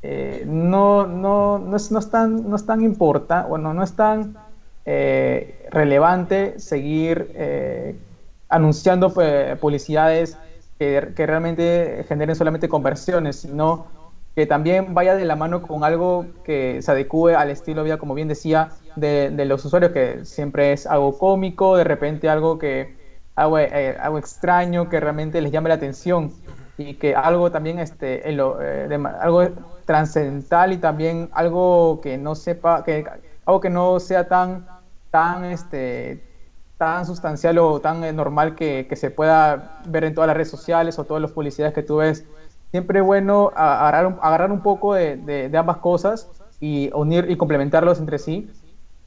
[0.04, 3.96] Eh, no, no, no, es, no, es tan, no es tan importante, bueno, no es
[3.96, 4.36] tan
[4.86, 7.96] eh, relevante seguir eh,
[8.50, 10.38] anunciando pues, publicidades
[10.80, 13.86] que, que, realmente generen solamente conversiones, sino
[14.36, 18.16] que también vaya de la mano con algo que se adecue al estilo vida, como
[18.16, 22.96] bien decía, de, de, los usuarios, que siempre es algo cómico, de repente algo que
[23.36, 26.32] algo, eh, algo extraño que realmente les llame la atención
[26.90, 29.48] y que algo también este, eh, algo
[29.86, 33.06] trascendental y también algo que no sepa, que
[33.46, 34.68] algo que no sea tan,
[35.10, 36.24] tan, este,
[36.78, 40.50] tan sustancial o tan eh, normal que, que, se pueda ver en todas las redes
[40.50, 42.26] sociales o todas las publicidades que tú ves.
[42.72, 47.30] Siempre es bueno agarrar un, agarrar un poco de, de, de ambas cosas y unir
[47.30, 48.50] y complementarlos entre sí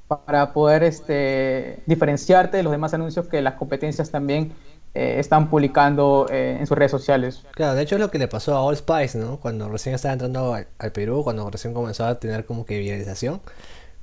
[0.07, 4.53] para poder este, diferenciarte de los demás anuncios que las competencias también
[4.95, 7.43] eh, están publicando eh, en sus redes sociales.
[7.53, 9.39] Claro, de hecho es lo que le pasó a All Spice, ¿no?
[9.41, 13.41] Cuando recién estaba entrando al, Perú, cuando recién comenzó a tener como que viralización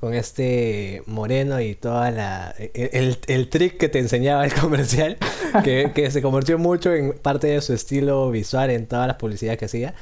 [0.01, 5.17] con este moreno y toda la el, el, el, trick que te enseñaba el comercial
[5.63, 9.59] que, que, se convirtió mucho en parte de su estilo visual en todas las publicidades
[9.59, 9.93] que hacía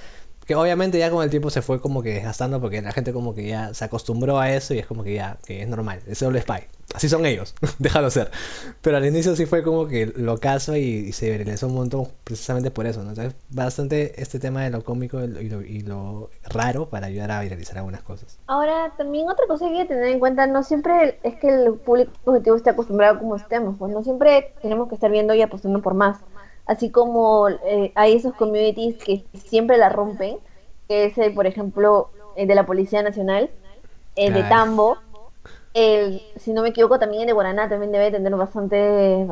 [0.49, 3.35] que obviamente ya con el tiempo se fue como que desgastando porque la gente como
[3.35, 6.17] que ya se acostumbró a eso y es como que ya que es normal, es
[6.17, 6.63] solo spy.
[6.95, 8.31] Así son ellos, déjalo ser.
[8.81, 12.07] Pero al inicio sí fue como que lo caso y, y, se viralizó un montón
[12.23, 13.09] precisamente por eso, ¿no?
[13.09, 17.41] Entonces, bastante este tema de lo cómico y lo, y lo, raro para ayudar a
[17.41, 18.39] viralizar algunas cosas.
[18.47, 21.73] Ahora, también otra cosa que hay que tener en cuenta, no siempre es que el
[21.75, 25.83] público objetivo esté acostumbrado como estemos, pues no siempre tenemos que estar viendo y apostando
[25.83, 26.17] por más
[26.69, 30.37] así como eh, hay esos communities que siempre la rompen,
[30.87, 33.49] que es, el, por ejemplo, el de la Policía Nacional,
[34.15, 34.99] el de Tambo,
[35.73, 39.25] el, si no me equivoco, también el de Guaraná también debe tener bastante,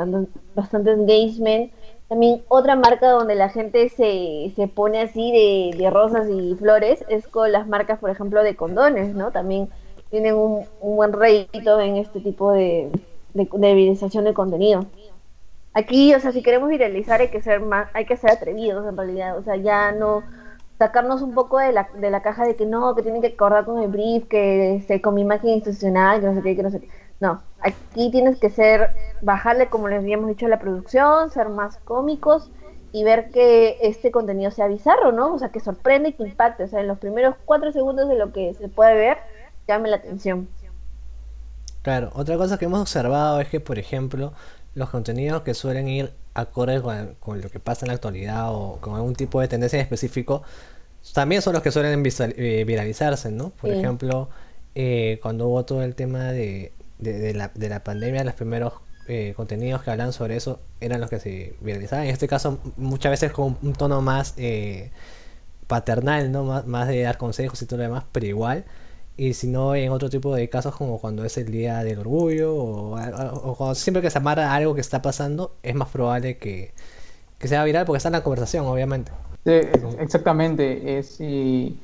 [0.55, 1.71] bastante engagement.
[2.09, 7.05] También otra marca donde la gente se, se pone así de, de, rosas y flores
[7.07, 9.31] es con las marcas, por ejemplo, de condones, ¿no?
[9.31, 9.69] También
[10.09, 12.89] tienen un, un buen rédito en este tipo de,
[13.35, 14.87] de, de viralización de contenido
[15.77, 18.97] aquí, o sea, si queremos viralizar hay que ser más, hay que ser atrevidos en
[18.97, 20.23] realidad, o sea, ya no
[20.79, 23.65] sacarnos un poco de la, de la caja de que no, que tienen que acordar
[23.65, 26.71] con el brief, que este, con mi imagen institucional, que no sé qué, que no
[26.71, 26.89] sé qué.
[27.19, 31.77] No, aquí tienes que ser, bajarle, como les habíamos dicho, a la producción, ser más
[31.77, 32.51] cómicos
[32.91, 35.33] y ver que este contenido sea bizarro, ¿no?
[35.33, 36.63] O sea, que sorprende y que impacte.
[36.63, 39.17] O sea, en los primeros cuatro segundos de lo que se puede ver,
[39.67, 40.47] llame la atención.
[41.81, 44.33] Claro, otra cosa que hemos observado es que, por ejemplo,
[44.77, 48.77] los contenidos que suelen ir acorde con, con, lo que pasa en la actualidad o
[48.79, 50.43] con algún tipo de tendencia en específico,
[51.13, 53.49] también son los que suelen visual, eh, viralizarse, ¿no?
[53.49, 53.77] Por sí.
[53.77, 54.29] ejemplo,
[54.75, 58.73] eh, cuando hubo todo el tema de, de, de, la, de la, pandemia, los primeros
[59.07, 62.05] eh, contenidos que hablan sobre eso eran los que se viralizaban.
[62.05, 64.91] En este caso, muchas veces con un tono más eh,
[65.65, 66.43] paternal, ¿no?
[66.43, 68.65] Más, más de dar consejos y todo lo demás, pero igual
[69.17, 72.53] y si no en otro tipo de casos como cuando es el día del orgullo
[72.55, 72.95] o,
[73.57, 76.71] o, siempre que se amarra algo que está pasando es más probable que,
[77.39, 79.11] que sea viral porque está en la conversación obviamente.
[79.43, 79.59] Sí,
[79.99, 81.79] exactamente es y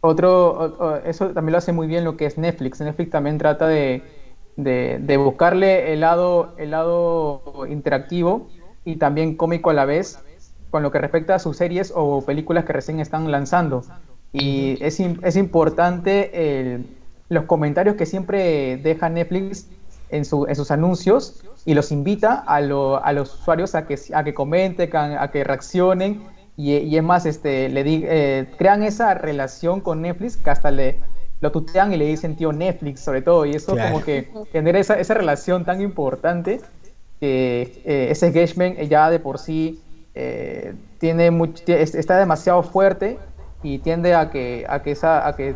[0.00, 2.80] otro eso también lo hace muy bien lo que es Netflix.
[2.80, 4.02] Netflix también trata de,
[4.56, 8.48] de, de buscarle el lado el lado interactivo
[8.84, 10.18] y también cómico a la vez
[10.70, 13.84] con lo que respecta a sus series o películas que recién están lanzando
[14.32, 16.86] y es, es importante el,
[17.28, 19.68] los comentarios que siempre deja Netflix
[20.10, 23.98] en, su, en sus anuncios y los invita a, lo, a, los usuarios a que,
[24.14, 26.22] a que comenten, a, que reaccionen.
[26.56, 30.70] Y, y, es más, este, le di, eh, crean esa relación con Netflix que hasta
[30.70, 30.98] le
[31.40, 33.44] lo tutean y le dicen tío Netflix sobre todo.
[33.44, 33.92] Y eso claro.
[33.92, 36.60] como que genera esa, esa relación tan importante
[37.20, 39.82] que eh, ese engagement ya de por sí
[40.14, 43.18] eh, tiene mucho, está demasiado fuerte
[43.62, 45.54] y tiende a que, a que, esa, a que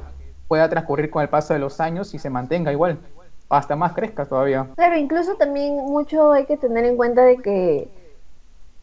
[0.48, 2.98] pueda transcurrir con el paso de los años y se mantenga igual,
[3.48, 4.68] hasta más crezca todavía.
[4.76, 7.88] Claro, incluso también mucho hay que tener en cuenta de que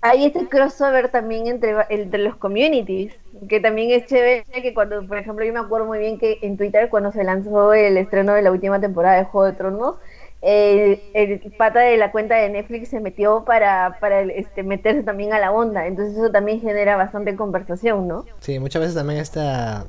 [0.01, 3.13] hay este crossover también entre, entre los communities,
[3.47, 6.57] que también es chévere que cuando, por ejemplo, yo me acuerdo muy bien que en
[6.57, 9.95] Twitter cuando se lanzó el estreno de la última temporada de Juego de Tronos,
[10.43, 15.33] el, el, pata de la cuenta de Netflix se metió para, para este, meterse también
[15.33, 15.87] a la onda.
[15.87, 18.25] Entonces eso también genera bastante conversación, ¿no?
[18.39, 19.85] Sí, muchas veces también esta,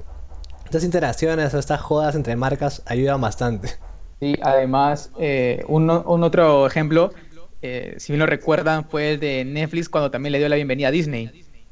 [0.65, 3.69] estas interacciones o estas jodas entre marcas ayudan bastante.
[4.21, 7.11] Sí, además, eh, un, un, otro ejemplo
[7.67, 10.89] eh, si bien lo recuerdan, fue el de Netflix cuando también le dio la bienvenida
[10.89, 11.31] a Disney.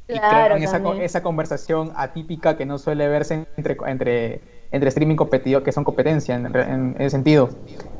[0.08, 4.40] y Claro, crearon esa, esa conversación atípica que no suele verse entre, entre,
[4.72, 7.50] entre streaming competidor, que son competencia en, ese sentido.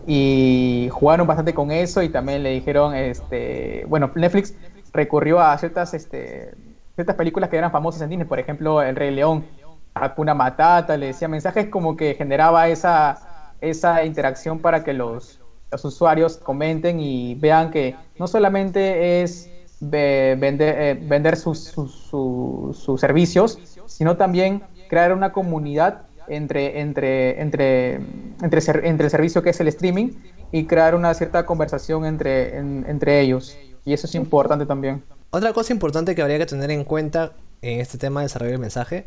[0.07, 4.55] Y jugaron bastante con eso y también le dijeron, este, bueno, Netflix
[4.93, 6.55] recurrió a ciertas, este,
[6.97, 9.49] ciertas películas que eran famosas en Disney, por ejemplo, El Rey León,
[9.95, 13.23] Hakuna Matata, le decía mensajes como que generaba esa,
[13.61, 20.37] esa interacción para que los, los usuarios comenten y vean que no solamente es ve-
[20.39, 26.03] vender, eh, vender sus, sus, su- sus servicios, sino también crear una comunidad
[26.35, 27.95] entre, entre, entre,
[28.43, 30.11] entre, ser- entre el servicio que es el streaming
[30.53, 33.57] y crear una cierta conversación entre, en- entre ellos.
[33.85, 35.03] Y eso es importante también.
[35.31, 38.61] Otra cosa importante que habría que tener en cuenta en este tema de desarrollo del
[38.61, 39.07] mensaje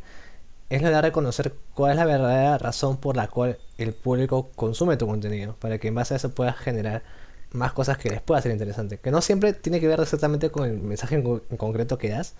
[0.69, 4.97] es la de reconocer cuál es la verdadera razón por la cual el público consume
[4.97, 7.03] tu contenido, para que en base a eso puedas generar
[7.51, 8.97] más cosas que les pueda ser interesante.
[8.97, 12.33] Que no siempre tiene que ver exactamente con el mensaje en, en concreto que das,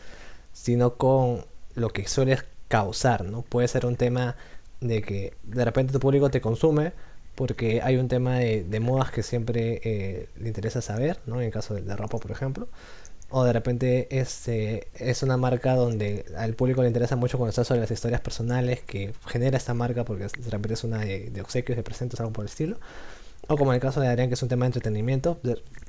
[0.54, 3.44] sino con lo que sueles causar, ¿no?
[3.44, 4.36] Puede ser un tema
[4.82, 6.94] de que de repente tu público te consume
[7.36, 11.42] porque hay un tema de, de modas que siempre eh, le interesa saber, ¿no?
[11.42, 12.68] En el caso de la ropa, por ejemplo.
[13.30, 17.82] O de repente este, es una marca donde al público le interesa mucho conocer sobre
[17.82, 21.84] las historias personales que genera esta marca porque de repente es una de, obsequios, de
[21.84, 22.78] presentos, algo por el estilo.
[23.48, 25.40] O como en el caso de Adrián, que es un tema de entretenimiento,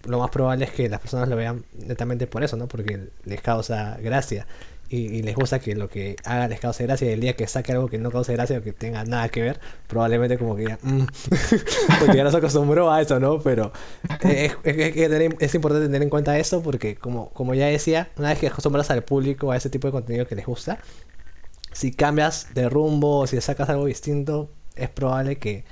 [0.07, 2.69] lo más probable es que las personas lo vean netamente por eso, ¿no?
[2.69, 4.47] Porque les causa gracia
[4.89, 7.47] y, y les gusta que lo que haga les cause gracia y el día que
[7.49, 10.67] saque algo que no cause gracia o que tenga nada que ver, probablemente como que
[10.67, 11.05] ya, "Mm",
[11.99, 13.41] porque ya nos acostumbró a eso, ¿no?
[13.41, 13.73] Pero
[14.21, 18.31] es, es- es es importante tener en cuenta eso porque como, como ya decía, una
[18.31, 20.81] vez que acostumbras al público a ese tipo de contenido que les gusta,
[21.73, 25.65] si cambias de rumbo o si sacas algo distinto, es probable que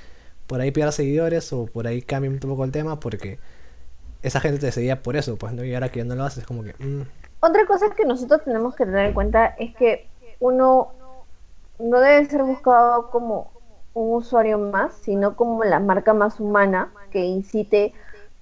[0.46, 3.40] por ahí pierdas seguidores o por ahí cambie un poco el tema porque
[4.22, 6.40] esa gente te seguía por eso, pues no, y ahora que ya no lo haces,
[6.40, 6.74] es como que...
[6.78, 7.02] mm,
[7.46, 10.08] Otra cosa que nosotros tenemos que tener en cuenta es que
[10.40, 10.92] uno
[11.78, 13.50] no debe ser buscado como
[13.92, 17.92] un usuario más, sino como la marca más humana que incite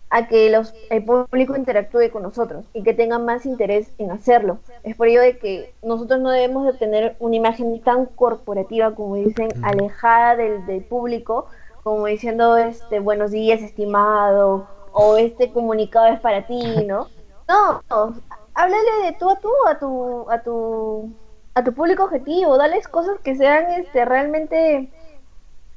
[0.08, 4.60] a que los, el público interactúe con nosotros y que tenga más interés en hacerlo.
[4.84, 9.16] Es por ello de que nosotros no debemos de tener una imagen tan corporativa, como
[9.16, 11.46] dicen, alejada del, del público,
[11.82, 17.08] como diciendo, este, buenos días, estimado, o este comunicado es para ti, ¿no?
[17.48, 17.82] No,
[18.54, 21.16] háblale de tú a tú a tu a tu
[21.54, 24.92] a tu público objetivo, dales cosas que sean este realmente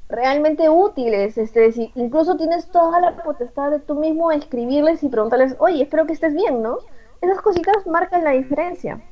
[0.08, 5.56] realmente útiles, este si incluso tienes toda la potestad de tú mismo escribirles y preguntarles,
[5.58, 6.78] "Oye, espero que estés bien", ¿no?
[7.20, 9.02] Esas cositas marcan la diferencia.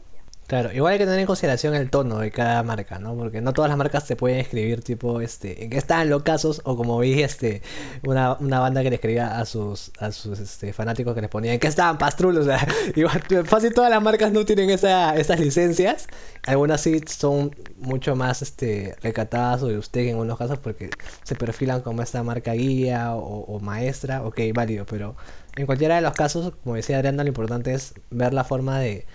[0.46, 3.16] Claro, igual hay que tener en consideración el tono de cada marca, ¿no?
[3.16, 6.60] Porque no todas las marcas te pueden escribir tipo, este, en qué están los casos,
[6.64, 7.62] o como vi, este,
[8.02, 11.54] una, una banda que le escribía a sus, a sus, este, fanáticos que les ponía,
[11.54, 15.40] en qué estaban pastrul, o sea, igual, fácil todas las marcas no tienen esa, esas
[15.40, 16.08] licencias,
[16.46, 20.90] algunas sí son mucho más, este, recatadas o de usted en unos casos porque
[21.22, 25.16] se perfilan como esta marca guía o, o maestra, ok, válido, pero
[25.56, 29.06] en cualquiera de los casos, como decía Adriana, lo importante es ver la forma de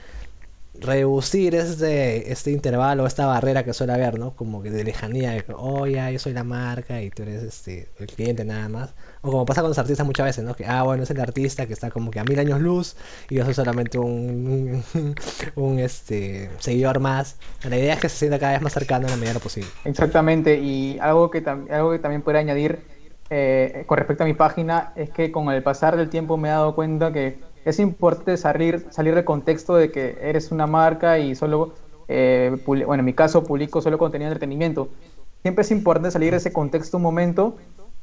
[0.82, 4.32] reducir este, este intervalo, esta barrera que suele haber, ¿no?
[4.36, 7.90] Como que de lejanía, de oh, ya, yo soy la marca y tú eres este,
[8.00, 8.94] el cliente nada más.
[9.22, 10.56] O como pasa con los artistas muchas veces, ¿no?
[10.56, 12.96] Que, ah, bueno, es el artista que está como que a mil años luz
[13.30, 14.84] y yo soy solamente un,
[15.56, 17.38] un, este, seguidor más.
[17.68, 19.40] La idea es que se sienta cada vez más cercano en la medida de lo
[19.42, 19.70] posible.
[19.86, 22.80] Exactamente, y algo que, algo que también puedo añadir
[23.32, 26.52] eh, con respecto a mi página es que con el pasar del tiempo me he
[26.52, 31.36] dado cuenta que es importante salir, salir del contexto de que eres una marca y
[31.36, 31.74] solo,
[32.08, 34.90] eh, bueno, en mi caso publico solo contenido de entretenimiento.
[35.42, 37.58] Siempre es importante salir de ese contexto un momento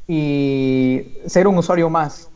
[0.06, 2.30] y ser un usuario más.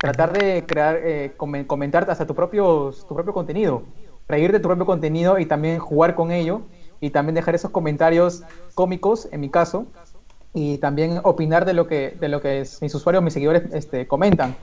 [0.00, 3.82] Tratar de crear, eh, comen- comentar hasta tu propio, tu propio contenido,
[4.28, 6.62] reír de tu propio contenido y también jugar con ello
[7.00, 8.44] y también dejar esos comentarios
[8.74, 9.86] cómicos, en mi caso,
[10.54, 14.56] y también opinar de lo que, de lo que mis usuarios, mis seguidores este, comentan.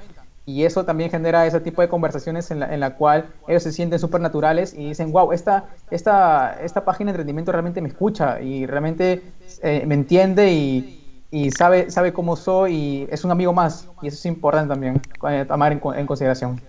[0.45, 3.71] Y eso también genera ese tipo de conversaciones en la, en la cual ellos se
[3.71, 8.39] sienten súper naturales y dicen, wow, esta, esta, esta página de entretenimiento realmente me escucha
[8.41, 9.23] y realmente
[9.63, 13.89] eh, me entiende y, y sabe, sabe cómo soy y es un amigo más.
[14.01, 16.61] Y eso es importante también eh, tomar en, en consideración.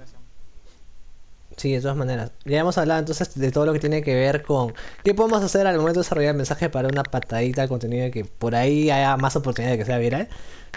[1.57, 2.33] Sí, de todas maneras.
[2.45, 5.66] Ya hemos hablado entonces de todo lo que tiene que ver con qué podemos hacer
[5.66, 8.91] al momento de desarrollar el mensaje para una patadita al contenido de que por ahí
[8.91, 10.29] haya más oportunidad de que sea viral.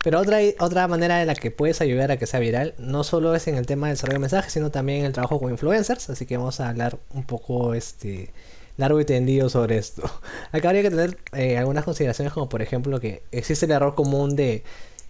[0.02, 3.36] Pero otra, otra manera en la que puedes ayudar a que sea viral no solo
[3.36, 6.10] es en el tema del desarrollo de mensajes, sino también en el trabajo con influencers.
[6.10, 8.34] Así que vamos a hablar un poco este
[8.78, 10.04] largo y tendido sobre esto.
[10.52, 14.36] Acá habría que tener eh, algunas consideraciones como por ejemplo que existe el error común
[14.36, 14.64] de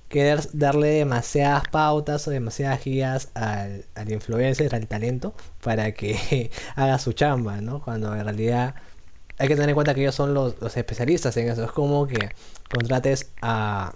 [0.07, 6.97] querer darle demasiadas pautas o demasiadas guías al, al influencer, al talento, para que haga
[6.99, 7.81] su chamba, ¿no?
[7.83, 8.75] Cuando en realidad
[9.37, 11.63] hay que tener en cuenta que ellos son los, los especialistas en eso.
[11.63, 12.33] Es como que
[12.67, 13.95] contrates a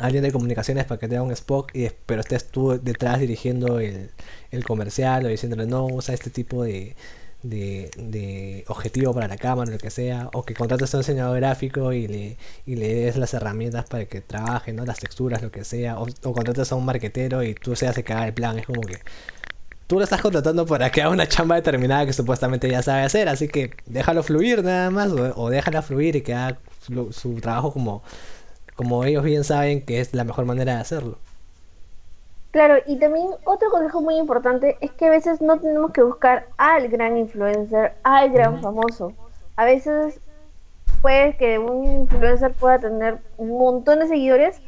[0.00, 3.80] alguien de comunicaciones para que te haga un spot, y, pero estés tú detrás dirigiendo
[3.80, 4.10] el,
[4.50, 6.96] el comercial o diciéndole no, usa este tipo de,
[7.42, 11.36] de, de objetivo para la cámara, lo que sea, o que contrates a un diseñador
[11.36, 12.36] gráfico y le,
[12.66, 14.84] y le des las herramientas para que trabaje, ¿no?
[14.84, 18.04] Las texturas, lo que sea, o, o contrates a un marquetero y tú seas el
[18.04, 18.98] que haga el plan, es como que
[19.86, 23.28] tú lo estás contratando para que haga una chamba determinada que supuestamente ya sabe hacer,
[23.28, 27.34] así que déjalo fluir nada más, o, o déjala fluir y que haga su, su
[27.40, 28.02] trabajo como,
[28.80, 31.18] como ellos bien saben que es la mejor manera de hacerlo.
[32.50, 36.46] Claro, y también otro consejo muy importante es que a veces no tenemos que buscar
[36.56, 39.12] al gran influencer, al gran famoso.
[39.56, 40.18] A veces
[41.02, 44.62] puede que un influencer pueda tener un montón de seguidores,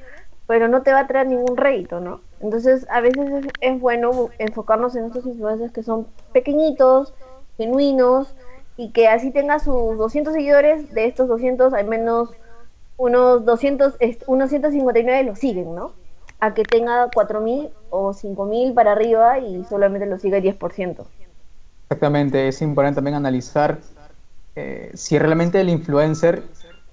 [0.47, 2.21] pero no te va a traer ningún rédito, ¿no?
[2.41, 7.15] Entonces, a veces es, es bueno enfocarnos en estos influencers que son pequeñitos,
[7.57, 8.35] genuinos,
[8.77, 12.29] y que así tenga sus 200 seguidores, de estos 200 al menos
[12.97, 15.95] unos 200, est- unos 159 lo siguen, ¿no?
[16.41, 21.07] A que tenga 4.000 o 5.000 para arriba y solamente lo siga el 10%.
[21.89, 23.79] Exactamente, es importante también analizar
[24.57, 26.43] eh, si realmente el influencer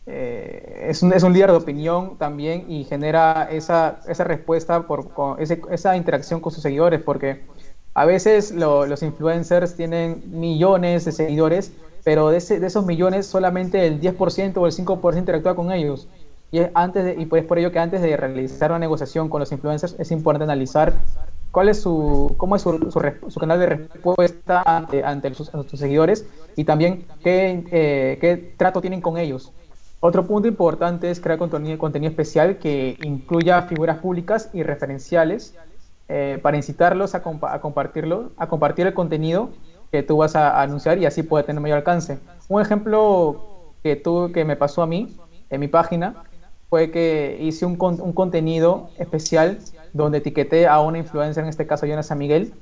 [0.06, 5.12] eh, es, un, es un líder de opinión también y genera esa, esa respuesta, por,
[5.14, 7.46] con ese- esa interacción con sus seguidores, porque
[7.94, 11.74] a veces lo- los influencers tienen millones de seguidores,
[12.10, 16.10] pero de, ese- de esos millones solamente el 10% o el 5% interactúa con ellos.
[16.52, 19.40] Y, es antes de- y pues por ello que antes de realizar una negociación con
[19.40, 21.04] los influencers es importante analizar
[21.52, 23.02] cuál es su, cómo es su, su
[23.32, 28.82] su canal de respuesta ante, ante sus, sus seguidores y también qué, eh, qué trato
[28.82, 29.54] tienen con ellos.
[30.00, 35.60] Otro punto importante es crear contenido, contenido especial que incluya figuras públicas y referenciales
[36.08, 39.58] eh, para incitarlos a, compa- a compartirlo, a compartir el contenido
[39.92, 42.22] que tú vas a, anunciar y así puede tener mayor alcance.
[42.48, 43.46] Un ejemplo
[43.84, 45.20] que, tú, que me pasó a mí
[45.50, 46.24] en mi página
[46.70, 51.66] fue que hice un, con- un contenido especial donde etiqueté a una influencer, en este
[51.68, 52.60] caso Jonas San Miguel,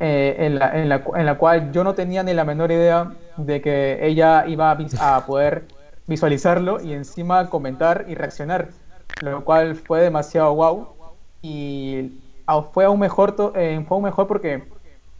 [0.00, 3.16] eh, en, la, en, la, en la cual yo no tenía ni la menor idea
[3.36, 5.68] de que ella iba a, a poder
[6.06, 8.74] visualizarlo y encima comentar y reaccionar,
[9.20, 10.96] lo cual fue demasiado wow
[11.42, 14.74] y a- fue aún mejor, eh, fue aún mejor porque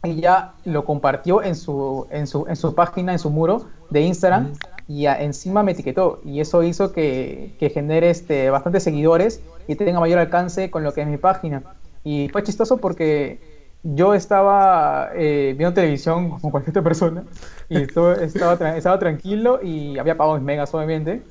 [0.05, 4.53] ella lo compartió en su, en su, en su página, en su muro de Instagram
[4.87, 9.75] y a- encima me etiquetó y eso hizo que, que genere este, bastantes seguidores y
[9.75, 11.65] tenga mayor alcance con lo que es mi página.
[12.03, 13.41] Y fue chistoso porque
[13.83, 17.27] yo estaba eh, viendo televisión como cualquier otra persona
[17.69, 21.27] y esto- estaba, tra- estaba tranquilo y había pagado mis megas obviamente.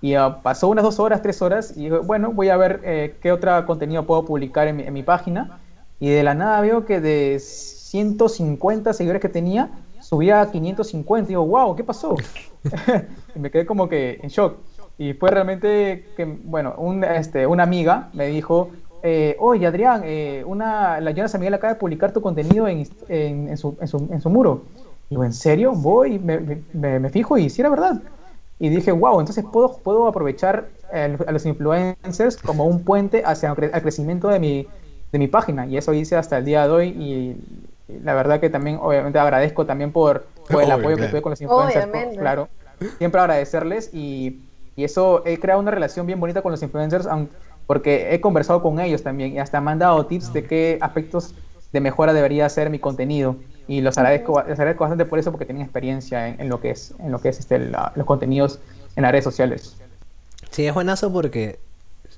[0.00, 3.32] Y ah, pasó unas dos horas, tres horas y bueno, voy a ver eh, qué
[3.32, 5.60] otro contenido puedo publicar en mi, en mi página.
[5.98, 7.38] Y de la nada veo que de
[7.90, 9.70] 150 seguidores que tenía,
[10.00, 11.26] subía a 550.
[11.26, 12.16] Y digo, wow, ¿qué pasó?
[13.34, 14.56] y me quedé como que en shock.
[14.98, 18.70] Y fue realmente que, bueno, un, este, una amiga me dijo,
[19.02, 23.48] eh, oye Adrián, eh, una, la Jonas Miguel acaba de publicar tu contenido en, en,
[23.48, 24.64] en su, en, su, en su muro.
[25.08, 25.72] Y digo, ¿en serio?
[25.72, 28.02] Voy, me, me, me fijo y sí era verdad.
[28.58, 33.82] Y dije, wow, entonces puedo, puedo aprovechar a los influencers como un puente hacia el
[33.82, 34.66] crecimiento de mi,
[35.12, 35.66] de mi página.
[35.66, 36.88] Y eso hice hasta el día de hoy.
[36.88, 37.36] Y
[37.88, 41.40] la verdad que también, obviamente, agradezco también por, por el apoyo que tuve con los
[41.40, 41.86] influencers.
[41.86, 42.48] por- claro,
[42.98, 43.90] siempre agradecerles.
[43.92, 44.40] Y,
[44.76, 47.28] y eso, he creado una relación bien bonita con los influencers, aun-
[47.66, 49.32] porque he conversado con ellos también.
[49.32, 51.34] Y hasta me han dado tips de qué aspectos
[51.72, 53.36] de mejora debería ser mi contenido.
[53.66, 56.70] Y los agradezco, les agradezco bastante por eso, porque tienen experiencia en, en lo que
[56.70, 58.60] es, en lo que es este, la- los contenidos
[58.96, 59.76] en las redes sociales.
[60.50, 61.58] Sí, es buenazo porque,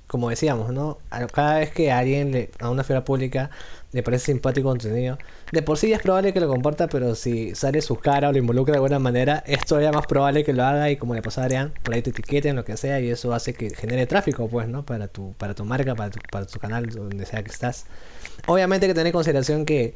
[0.06, 0.98] como decíamos, ¿no?
[1.32, 3.50] Cada vez que a alguien, le- a una figura pública,
[3.92, 5.18] le parece simpático contenido,
[5.50, 8.38] de por sí es probable que lo comparta, pero si sale su cara o lo
[8.38, 11.40] involucra de alguna manera, es todavía más probable que lo haga y como le pasó
[11.40, 14.48] a Adrián, por ahí te etiqueten, lo que sea, y eso hace que genere tráfico,
[14.48, 14.84] pues, ¿no?
[14.86, 17.86] Para tu, para tu marca, para tu, para tu canal, donde sea que estás.
[18.46, 19.94] Obviamente que tener en consideración que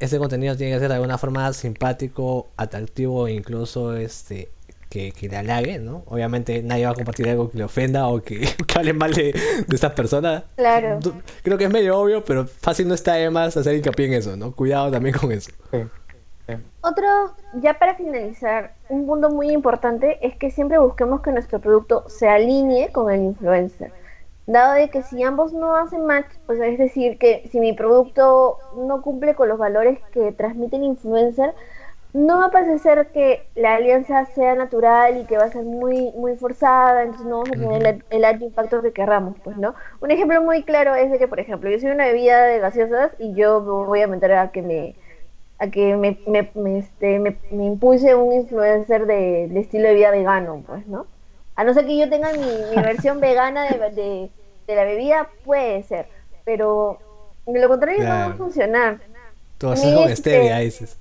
[0.00, 4.50] ese contenido tiene que ser de alguna forma simpático, atractivo e incluso este
[4.90, 6.02] que, que le halague, ¿no?
[6.06, 9.32] Obviamente nadie va a compartir algo que le ofenda o que, que hable mal de,
[9.32, 10.42] de estas personas.
[10.56, 10.98] Claro.
[11.42, 14.36] Creo que es medio obvio, pero fácil no está de más hacer hincapié en eso,
[14.36, 14.54] ¿no?
[14.54, 15.52] Cuidado también con eso.
[15.70, 15.78] Sí,
[16.48, 16.54] sí.
[16.82, 17.06] Otro,
[17.54, 22.28] ya para finalizar, un punto muy importante es que siempre busquemos que nuestro producto se
[22.28, 23.92] alinee con el influencer.
[24.46, 28.58] Dado de que si ambos no hacen match, pues es decir, que si mi producto
[28.76, 31.54] no cumple con los valores que transmite el influencer,
[32.12, 36.10] no va a parecer que la alianza sea natural y que va a ser muy
[36.16, 39.74] muy forzada, entonces no vamos a tener el, el alto impacto que querramos, pues, ¿no?
[40.00, 43.12] Un ejemplo muy claro es de que, por ejemplo, yo soy una bebida de gaseosas
[43.18, 44.94] y yo me voy a meter a que me
[45.58, 50.10] a que me, me, me, este, me, impulse un influencer de, de estilo de vida
[50.10, 51.06] vegano, pues, ¿no?
[51.54, 54.30] A no ser que yo tenga mi, mi versión vegana de, de,
[54.66, 56.06] de la bebida, puede ser,
[56.44, 56.98] pero
[57.46, 58.98] de lo contrario no va a funcionar.
[59.60, 60.96] Sí, eso con este- stevia, dices.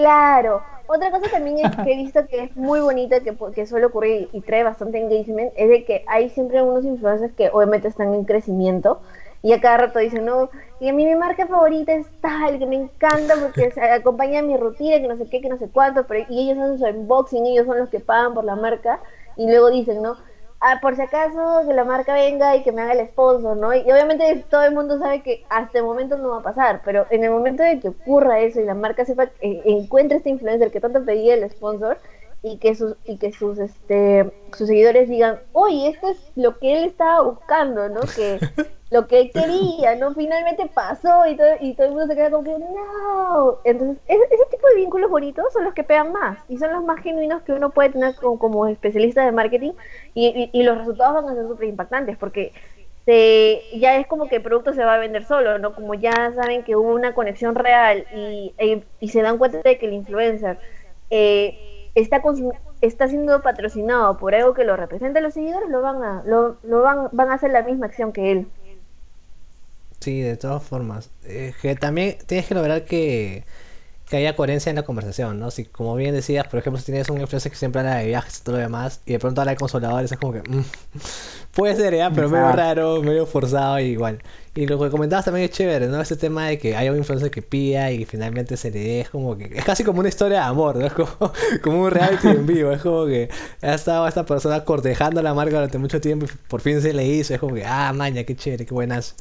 [0.00, 0.62] Claro.
[0.86, 4.30] Otra cosa también es que he visto que es muy bonita, que, que suele ocurrir
[4.32, 8.24] y trae bastante engagement, es de que hay siempre unos influencers que obviamente están en
[8.24, 9.00] crecimiento
[9.42, 10.48] y a cada rato dicen, no,
[10.80, 14.98] y a mí mi marca favorita es tal, que me encanta porque acompaña mi rutina,
[15.00, 17.66] que no sé qué, que no sé cuánto, pero y ellos hacen su unboxing, ellos
[17.66, 19.00] son los que pagan por la marca
[19.36, 20.16] y luego dicen, ¿no?
[20.62, 23.74] Ah, por si acaso que la marca venga y que me haga el sponsor, ¿no?
[23.74, 27.06] Y obviamente todo el mundo sabe que hasta el momento no va a pasar, pero
[27.08, 30.70] en el momento de que ocurra eso y la marca sepa, eh, encuentre este influencer
[30.70, 31.98] que tanto pedía el sponsor
[32.42, 36.74] y que sus y que sus este sus seguidores digan, oye, esto es lo que
[36.74, 38.00] él estaba buscando, ¿no?
[38.00, 38.38] Que
[38.90, 40.14] lo que quería, ¿no?
[40.14, 43.60] Finalmente pasó y todo, y todo el mundo se queda como que, no.
[43.64, 46.82] Entonces, ese, ese tipo de vínculos bonitos son los que pegan más y son los
[46.84, 49.72] más genuinos que uno puede tener como, como especialista de marketing
[50.14, 52.52] y, y- los resultados van a ser súper impactantes porque
[53.04, 55.74] se, ya es como que el producto se va a vender solo, ¿no?
[55.74, 59.78] Como ya saben que hubo una conexión real y, e- y se dan cuenta de
[59.78, 60.60] que el influencer
[61.10, 61.60] eh,
[61.94, 62.22] está
[62.80, 66.82] está siendo patrocinado por algo que lo representa, los seguidores lo van a lo, lo
[66.82, 68.50] van, van a hacer la misma acción que él.
[70.00, 71.10] Sí, de todas formas.
[71.24, 73.44] Eh, que también tienes que lograr que,
[74.08, 75.50] que haya coherencia en la conversación, ¿no?
[75.50, 78.38] Si, como bien decías, por ejemplo, si tienes un influencer que siempre habla de viajes
[78.38, 80.40] y todo lo demás, y de pronto habla de consoladores, es como que.
[80.40, 80.64] mm,
[81.54, 84.22] puede ser, ya, pero medio raro, medio forzado, y igual.
[84.54, 86.00] Y lo que comentabas también es chévere, ¿no?
[86.00, 89.10] Ese tema de que hay un influencer que pilla y finalmente se le dé, es
[89.10, 89.44] como que.
[89.54, 90.86] Es casi como una historia de amor, ¿no?
[90.88, 91.32] Es como,
[91.62, 93.28] como un reality en vivo, es como que
[93.62, 97.06] ha estado esta persona cortejando la marca durante mucho tiempo y por fin se le
[97.06, 99.14] hizo, es como que, ah, maña, qué chévere, qué buenas.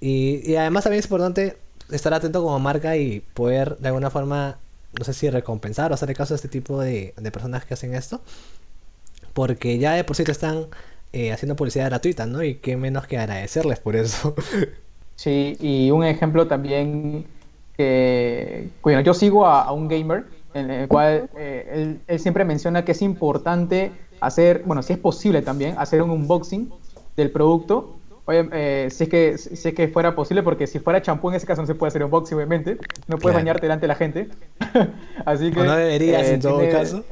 [0.00, 1.56] Y, y además también es importante
[1.90, 4.58] estar atento como marca y poder de alguna forma,
[4.98, 7.94] no sé si recompensar o hacerle caso a este tipo de, de personas que hacen
[7.94, 8.20] esto.
[9.32, 10.66] Porque ya de por sí te están
[11.12, 12.42] eh, haciendo publicidad gratuita, ¿no?
[12.42, 14.34] Y qué menos que agradecerles por eso.
[15.16, 17.24] Sí, y un ejemplo también
[17.76, 20.24] que, bueno, yo sigo a, un gamer
[20.54, 24.98] en el cual eh, él, él siempre menciona que es importante hacer, bueno, si es
[24.98, 26.68] posible también, hacer un unboxing
[27.16, 27.96] del producto.
[28.26, 31.34] Oye, eh, si, es que, si es que fuera posible, porque si fuera champú en
[31.36, 32.78] ese caso no se puede hacer unboxing, obviamente.
[33.06, 33.34] No puedes Claro.
[33.34, 34.28] bañarte delante de la gente.
[35.26, 35.60] Así que...
[35.60, 37.04] O no deberías eh, en todo tiene- caso.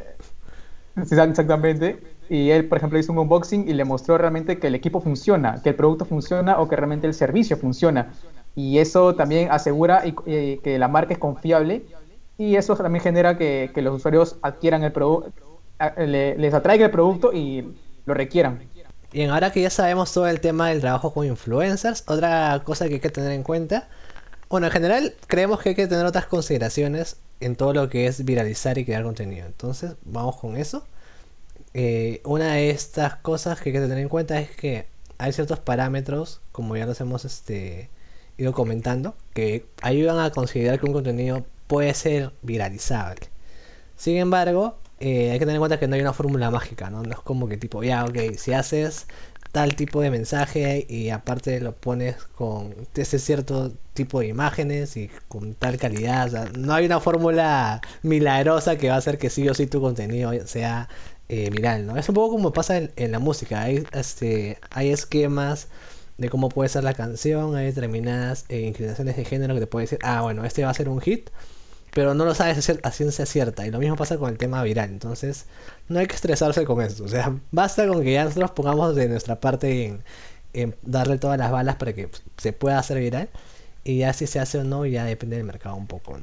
[0.97, 1.99] Exactamente.
[2.29, 5.61] Y él, por ejemplo, hizo un unboxing y le mostró realmente que el equipo funciona,
[5.63, 8.13] que el producto funciona o que realmente el servicio funciona.
[8.55, 11.83] Y eso también asegura y- que la marca es confiable
[12.39, 15.61] y eso también genera que, que los usuarios adquieran el producto,
[15.99, 17.75] les atraiga el producto y
[18.07, 18.61] lo requieran.
[19.13, 22.95] Bien, ahora que ya sabemos todo el tema del trabajo con influencers, otra cosa que
[22.95, 23.89] hay que tener en cuenta,
[24.49, 28.25] bueno, en general creemos que hay que tener otras consideraciones en todo lo que es
[28.25, 29.47] viralizar y crear contenido.
[29.47, 30.87] Entonces, vamos con eso.
[31.75, 34.87] Eh, una de estas cosas que hay que tener en cuenta es que
[35.19, 37.91] hay ciertos parámetros, como ya los hemos este,
[38.39, 43.29] ido comentando, que ayudan a considerar que un contenido puede ser viralizable.
[43.97, 47.03] Sin embargo, eh, hay que tener en cuenta que no hay una fórmula mágica, ¿no?
[47.05, 49.07] No es como que tipo, ya, ok, si haces
[49.53, 55.11] tal tipo de mensaje y aparte lo pones con ese cierto tipo de imágenes y
[55.29, 59.55] con tal calidad, no hay una fórmula milagrosa que va a hacer que sí o
[59.55, 60.89] sí tu contenido sea
[61.29, 61.97] eh, viral, ¿no?
[61.99, 65.69] Es un poco como pasa en, en la música, hay, este, hay esquemas
[66.19, 69.85] de cómo puede ser la canción, hay determinadas eh, inclinaciones de género que te puede
[69.85, 71.31] decir, ah, bueno, este va a ser un hit,
[71.95, 73.67] pero no lo sabes a ciencia cierta.
[73.67, 74.89] Y lo mismo pasa con el tema viral.
[74.91, 75.47] Entonces,
[75.89, 77.05] no hay que estresarse con esto.
[77.05, 80.01] O sea, basta con que ya nosotros pongamos de nuestra parte
[80.55, 83.29] en, darle todas las balas para que se pueda hacer viral.
[83.85, 86.17] Y ya si se hace o no, ya depende del mercado un poco.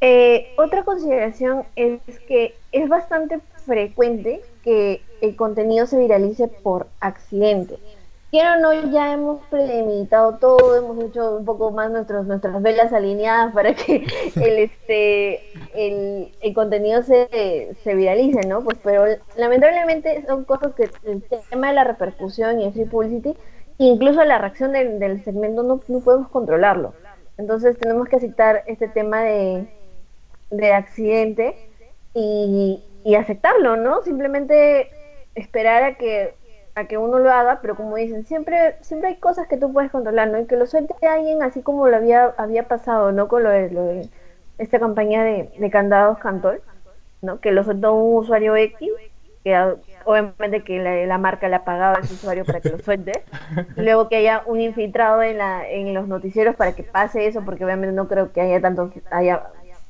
[0.00, 7.78] Eh, otra consideración es que es bastante frecuente que el contenido se viralice por accidente.
[8.34, 12.92] Quiero o no, ya hemos prelimitado todo, hemos hecho un poco más nuestros, nuestras velas
[12.92, 14.04] alineadas para que
[14.34, 18.64] el, este, el, el contenido se, se viralice, ¿no?
[18.64, 19.04] Pues, pero
[19.36, 23.36] lamentablemente son cosas que el tema de la repercusión y el free publicity,
[23.78, 26.92] incluso la reacción del, del segmento no, no podemos controlarlo.
[27.38, 29.68] Entonces tenemos que aceptar este tema de,
[30.50, 31.54] de accidente
[32.14, 34.02] y, y aceptarlo, ¿no?
[34.02, 34.90] Simplemente
[35.36, 36.34] esperar a que
[36.74, 39.90] a que uno lo haga, pero como dicen, siempre siempre hay cosas que tú puedes
[39.90, 40.40] controlar, ¿no?
[40.40, 43.28] Y que lo suelte alguien así como lo había había pasado, ¿no?
[43.28, 44.08] Con lo de, lo de
[44.58, 46.62] esta campaña de, de candados Cantol,
[47.22, 47.40] ¿no?
[47.40, 48.90] Que lo soltó un usuario X,
[49.44, 52.78] que obviamente que la, la marca le ha pagado a ese usuario para que lo
[52.78, 53.12] suelte.
[53.76, 57.64] Luego que haya un infiltrado en, la, en los noticieros para que pase eso, porque
[57.64, 59.44] obviamente no creo que haya tantos, haya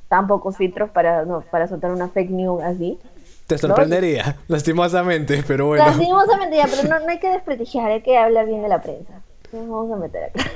[0.07, 2.99] tan pocos filtros para, no, para soltar una fake news así.
[3.47, 5.85] Te sorprendería, lastimosamente, pero bueno.
[5.85, 9.21] Lastimosamente ya, pero no, no hay que desprestigiar, hay que hablar bien de la prensa.
[9.51, 10.43] No nos vamos a meter acá.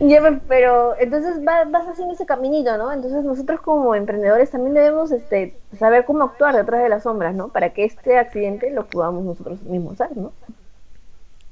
[0.00, 2.92] Ya, pero entonces va- vas haciendo ese caminito, ¿no?
[2.92, 7.48] Entonces nosotros como emprendedores también debemos este, saber cómo actuar detrás de las sombras, ¿no?
[7.48, 10.32] Para que este accidente lo podamos nosotros mismos hacer, ¿no?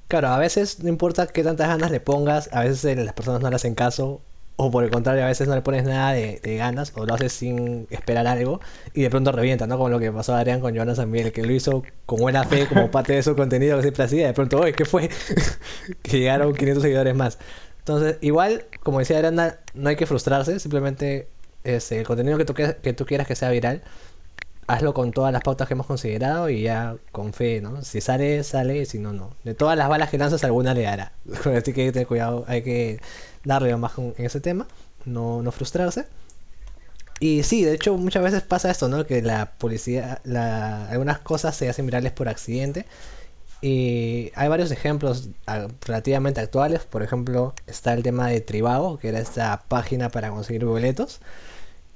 [0.08, 3.50] Claro, a veces no importa qué tantas ganas le pongas, a veces las personas no
[3.50, 4.22] le hacen caso,
[4.60, 7.14] o por el contrario, a veces no le pones nada de, de ganas, o lo
[7.14, 8.60] haces sin esperar algo,
[8.92, 9.76] y de pronto revienta, ¿no?
[9.76, 12.66] Como lo que pasó a Adrián con Joana Sambiel, que lo hizo con buena fe,
[12.66, 15.10] como parte de su contenido que siempre hacía, de pronto, oye, ¿qué fue?
[16.02, 17.38] que llegaron 500 seguidores más.
[17.78, 21.28] Entonces, igual, como decía Aranda, no hay que frustrarse, simplemente
[21.62, 23.82] este, el contenido que tú, que, tú quieras que sea viral,
[24.66, 27.82] hazlo con todas las pautas que hemos considerado y ya con fe, ¿no?
[27.82, 29.36] Si sale, sale, si no, no.
[29.44, 31.12] De todas las balas que lanzas, alguna le dará.
[31.56, 33.00] Así que hay que tener cuidado, hay que
[33.48, 34.66] darle más en ese tema,
[35.04, 36.06] no, no frustrarse.
[37.20, 39.06] Y sí, de hecho muchas veces pasa esto, ¿no?
[39.06, 39.52] Que la
[40.24, 42.86] la, algunas cosas se hacen virales por accidente.
[43.60, 45.30] Y hay varios ejemplos
[45.86, 46.84] relativamente actuales.
[46.84, 51.20] Por ejemplo, está el tema de Tribago, que era esta página para conseguir boletos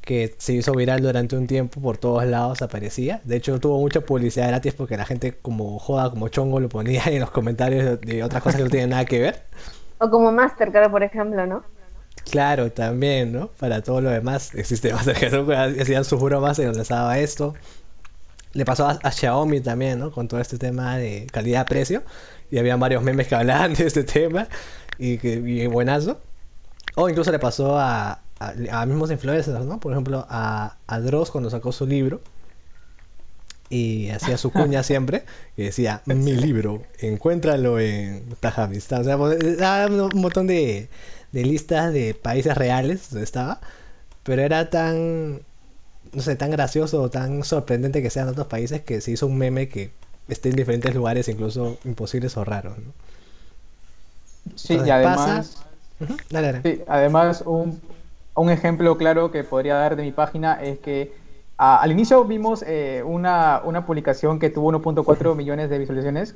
[0.03, 3.21] que se hizo viral durante un tiempo, por todos lados aparecía.
[3.25, 7.05] De hecho, tuvo mucha publicidad gratis porque la gente como joda, como chongo, lo ponía
[7.07, 9.45] en los comentarios de otras cosas que no tienen nada que ver.
[10.03, 11.59] O como Mastercard, por ejemplo, ¿no?
[12.31, 13.49] Claro, también, ¿no?
[13.59, 15.53] Para todo lo demás existe Mastercard, ¿no?
[15.83, 17.59] hacían sus bromas y donde estaba esto.
[18.53, 20.13] Le pasó a, a Xiaomi también, ¿no?
[20.13, 22.05] Con todo este tema de calidad-precio.
[22.51, 24.49] Y había varios memes que hablaban de este tema.
[24.99, 26.21] Y que buenazo.
[26.97, 29.81] O incluso le pasó a, a, a mismos influencers, ¿no?
[29.81, 32.21] Por ejemplo, a, a Dross cuando sacó su libro.
[33.73, 35.25] Y hacía su cuña siempre.
[35.57, 39.03] Y decía, mi libro, encuéntralo en Tajamistán.
[39.03, 40.91] O sea, pues, daba un montón de,
[41.33, 43.61] de listas de países reales donde estaba.
[44.25, 45.43] Pero era tan,
[46.13, 49.39] no sé, tan gracioso o tan sorprendente que sean otros países que se hizo un
[49.39, 49.93] meme que
[50.29, 52.95] esté en diferentes lugares, incluso imposibles o raros, ¿no?
[54.57, 55.67] Sí, y además,
[56.31, 56.65] Dale, dale.
[56.65, 57.83] sí, además un,
[58.37, 61.22] un ejemplo claro que podría dar de mi página es que
[61.63, 66.35] ah, al inicio vimos eh, una, una publicación que tuvo 1.4 millones de visualizaciones,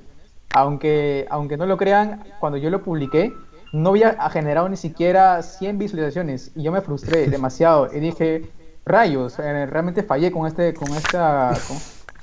[0.52, 3.34] aunque, aunque no lo crean, cuando yo lo publiqué
[3.72, 8.42] no había generado ni siquiera 100 visualizaciones y yo me frustré demasiado y dije,
[8.86, 11.50] rayos, eh, realmente fallé con este, con esta...
[11.68, 11.76] con-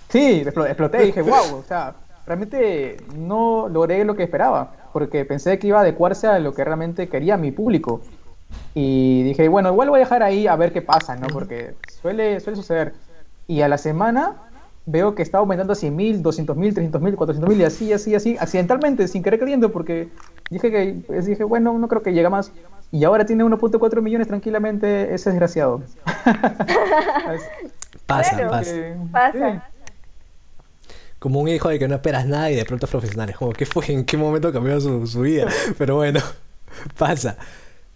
[0.09, 1.95] Sí, explo- exploté y dije, wow, o sea,
[2.25, 6.63] realmente no logré lo que esperaba, porque pensé que iba a adecuarse a lo que
[6.63, 8.01] realmente quería mi público.
[8.75, 11.31] Y dije, bueno, igual lo voy a dejar ahí a ver qué pasa, ¿no?
[11.31, 12.93] Porque suele, suele suceder.
[13.47, 14.35] Y a la semana
[14.85, 17.91] veo que está aumentando a 100 mil, 200 mil, 300 mil, 400 mil y así,
[17.93, 20.09] así, así, accidentalmente, sin querer queriendo, porque
[20.49, 22.51] dije que, pues, dije, bueno, no creo que llega más.
[22.91, 25.81] Y ahora tiene 1.4 millones tranquilamente ese desgraciado.
[28.05, 28.49] Pasa, Claro.
[28.51, 28.71] pasa.
[28.71, 29.63] Eh, Pasa.
[31.19, 33.29] Como un hijo de que no esperas nada y de pronto es profesional.
[33.29, 33.85] Es como, ¿qué fue?
[33.91, 35.47] ¿En qué momento cambió su, su vida?
[35.77, 36.19] Pero bueno,
[36.99, 37.37] pasa.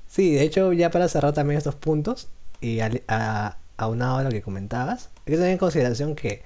[0.07, 2.29] Sí, de hecho, ya para cerrar también estos puntos
[2.61, 6.41] y al- a, aunado a lo que comentabas, hay que tener en consideración que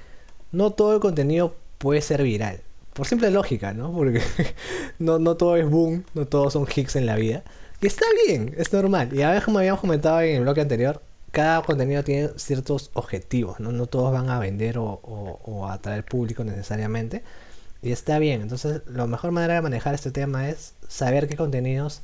[0.52, 2.62] no todo el contenido puede ser viral.
[2.94, 3.92] Por simple lógica, ¿no?
[3.94, 4.22] Porque
[5.00, 7.44] no, no todo es boom, no todos son hits en la vida.
[7.82, 9.10] Y está bien, es normal.
[9.14, 11.02] Y a veces, como habíamos comentado en el bloque anterior,
[11.32, 13.72] cada contenido tiene ciertos objetivos, ¿no?
[13.72, 17.24] No todos van a vender o, o- o a atraer público necesariamente.
[17.82, 18.42] Y está bien.
[18.42, 22.02] Entonces, la mejor manera de manejar este tema es saber qué contenidos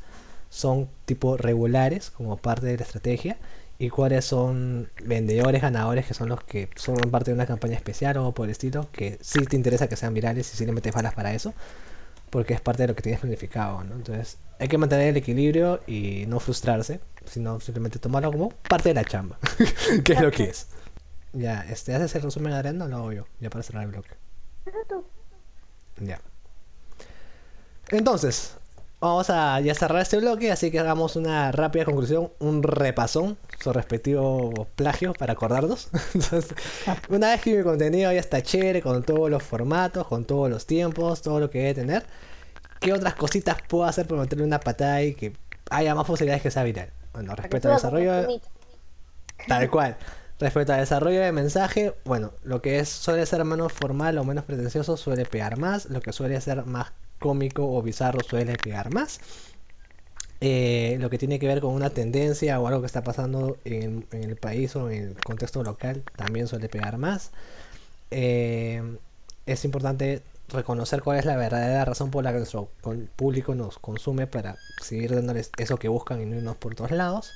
[0.49, 3.37] son tipo regulares como parte de la estrategia
[3.79, 8.17] y cuáles son vendedores ganadores que son los que son parte de una campaña especial
[8.17, 10.93] o por el estilo que sí te interesa que sean virales y si le metes
[10.93, 11.53] balas para eso
[12.29, 13.95] porque es parte de lo que tienes planificado ¿no?
[13.95, 18.95] entonces hay que mantener el equilibrio y no frustrarse sino simplemente tomarlo como parte de
[18.95, 19.37] la chamba
[20.03, 20.67] que es lo que es.
[21.33, 24.11] Ya este haces el resumen Adrián o lo hago yo ya para cerrar el bloque.
[25.99, 26.19] Ya.
[27.89, 28.57] Entonces
[28.99, 33.71] Vamos a ya cerrar este bloque, así que hagamos una rápida conclusión, un repasón, su
[33.71, 35.89] respectivo plagio para acordarnos.
[36.15, 36.55] Entonces,
[37.07, 40.65] una vez que mi contenido ya está chévere, con todos los formatos, con todos los
[40.65, 42.07] tiempos, todo lo que debe tener,
[42.79, 45.33] ¿qué otras cositas puedo hacer para meterle una patada y que
[45.69, 46.91] haya más posibilidades que sea viral?
[47.13, 48.41] Bueno, respecto al desarrollo...
[49.47, 49.95] Tal cual.
[50.39, 54.43] Respecto al desarrollo de mensaje, bueno, lo que es, suele ser menos formal o menos
[54.45, 59.21] pretencioso suele pegar más, lo que suele ser más cómico o bizarro suele pegar más.
[60.39, 64.07] eh, lo que tiene que ver con una tendencia o algo que está pasando en,
[64.11, 67.31] el país o en el contexto local también suele pegar más.
[68.11, 68.99] Eh,
[69.45, 72.71] es importante reconocer cuál es la verdadera razón por la que nuestro
[73.15, 77.35] público nos consume para seguir dándoles eso que buscan y no irnos por todos lados.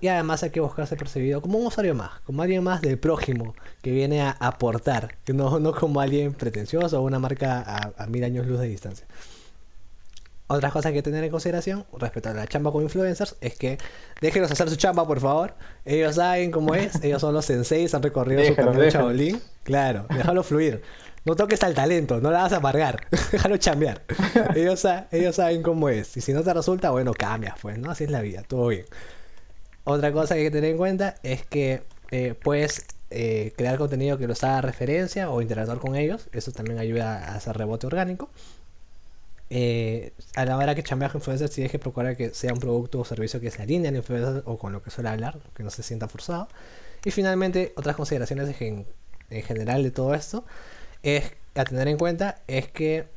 [0.00, 3.54] Y además hay que buscarse percibido como un usuario más, como alguien más del prójimo
[3.82, 8.06] que viene a aportar, que no, no como alguien pretencioso o una marca a, a
[8.06, 9.06] mil años luz de distancia.
[10.48, 13.56] Otra cosa que hay que tener en consideración respecto a la chamba con influencers es
[13.56, 13.78] que
[14.20, 15.54] déjenos hacer su chamba, por favor.
[15.84, 19.04] Ellos saben cómo es, ellos son los senseis, han recorrido su camino déjalo.
[19.06, 19.40] chabolín.
[19.64, 20.82] Claro, déjalo fluir.
[21.24, 23.02] No toques al talento, no la vas a amargar.
[23.32, 24.02] déjalo chambear.
[24.54, 26.16] Ellos, sa- ellos saben cómo es.
[26.16, 27.90] Y si no te resulta, bueno, cambias, pues, ¿no?
[27.90, 28.84] Así es la vida, todo bien.
[29.88, 34.18] Otra cosa que hay que tener en cuenta es que eh, puedes eh, crear contenido
[34.18, 36.28] que los haga referencia o interactuar con ellos.
[36.32, 38.30] Eso también ayuda a hacer rebote orgánico.
[39.48, 42.98] Eh, a la hora que chambeas con influencers, tienes que procurar que sea un producto
[43.00, 45.70] o servicio que se alinee al influencer o con lo que suele hablar, que no
[45.70, 46.48] se sienta forzado.
[47.04, 48.88] Y finalmente, otras consideraciones en,
[49.30, 50.44] en general de todo esto
[51.02, 53.08] es a tener en cuenta es que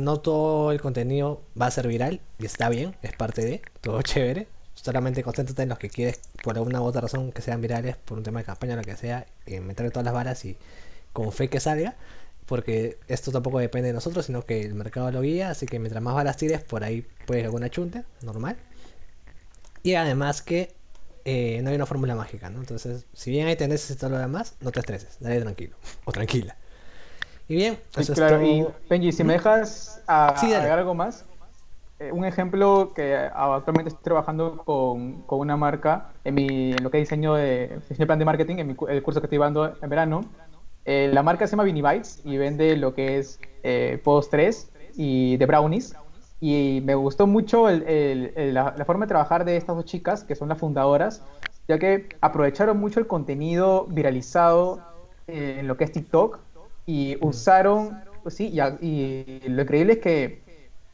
[0.00, 4.02] no todo el contenido va a ser viral y está bien, es parte de, todo
[4.04, 4.53] chévere.
[4.84, 8.18] Solamente concéntrate en los que quieres, por alguna u otra razón, que sean virales, por
[8.18, 10.58] un tema de campaña o lo que sea, y meterle todas las varas y
[11.12, 11.96] con fe que salga.
[12.46, 15.50] Porque esto tampoco depende de nosotros, sino que el mercado lo guía.
[15.50, 18.58] Así que mientras más balas tires, por ahí puede ir alguna chunte, normal.
[19.82, 20.74] Y además que
[21.24, 22.60] eh, no hay una fórmula mágica, ¿no?
[22.60, 26.12] Entonces, si bien hay tendencias y todo lo demás, no te estreses, dale tranquilo o
[26.12, 26.56] tranquila.
[27.48, 28.74] Y bien, Sí, eso claro, es y todo.
[28.88, 30.56] Benji, si me dejas a- Sí, dale.
[30.56, 31.26] agregar algo más, eh,
[32.12, 36.98] un ejemplo que actualmente estoy trabajando con, con una marca en, mi, en lo que
[37.00, 39.78] es diseño de, diseño de plan de marketing, en mi el curso que estoy dando
[39.82, 40.34] en verano.
[40.84, 45.36] Eh, la marca se llama Vini Bites y vende lo que es eh, postres y
[45.38, 46.00] de brownies.
[46.40, 49.84] Y me gustó mucho el- el- el- la, la forma de trabajar de estas dos
[49.86, 51.26] chicas, que son las fundadoras,
[51.68, 54.88] ya que aprovecharon mucho el contenido viralizado
[55.26, 56.40] eh, en lo que es TikTok
[56.86, 60.43] y usaron, pues sí, y, y lo increíble es que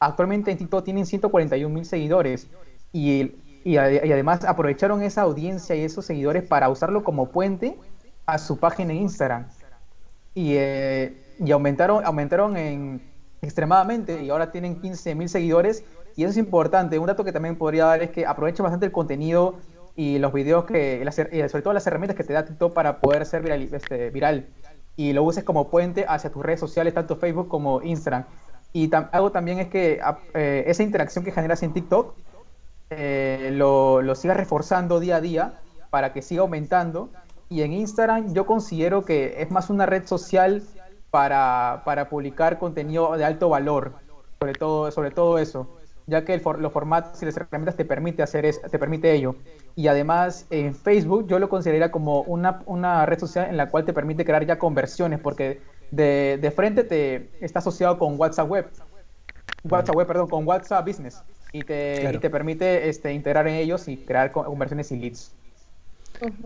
[0.01, 2.47] actualmente en TikTok tienen 141 mil seguidores
[2.91, 7.77] y, y además aprovecharon esa audiencia y esos seguidores para usarlo como puente
[8.25, 9.47] a su página en Instagram
[10.33, 13.01] y, eh, y aumentaron, aumentaron en,
[13.41, 15.83] extremadamente y ahora tienen 15 mil seguidores
[16.15, 16.99] y eso es importante.
[16.99, 19.55] Un dato que también podría dar es que aprovechen bastante el contenido
[19.95, 23.25] y los videos que, las sobre todo las herramientas que te da TikTok para poder
[23.25, 24.47] ser viral, este, viral
[24.95, 28.25] y lo uses como puente hacia tus redes sociales, tanto Facebook como Instagram.
[28.73, 32.17] Y algo también es que a- eh, esa interacción que generas en TikTok
[32.91, 37.15] eh, lo, lo sigas reforzando día a día para que siga aumentando.
[37.49, 40.69] Y en Instagram yo considero que es más una red social
[41.11, 43.99] para, para publicar contenido de alto valor,
[44.39, 45.73] sobre todo, sobre todo eso,
[46.05, 49.13] ya que el for- los formatos y las herramientas te permite hacer es, te permite
[49.13, 49.37] ello.
[49.75, 53.85] Y además en Facebook yo lo consideraría como una, una red social en la cual
[53.85, 58.71] te permite crear ya conversiones, porque de, de frente te está asociado con WhatsApp Web.
[59.63, 61.25] WhatsApp Web, perdón, con WhatsApp Business.
[61.51, 62.17] Y te, Claro.
[62.17, 65.35] y te permite este, integrar en ellos y crear co- conversiones y leads.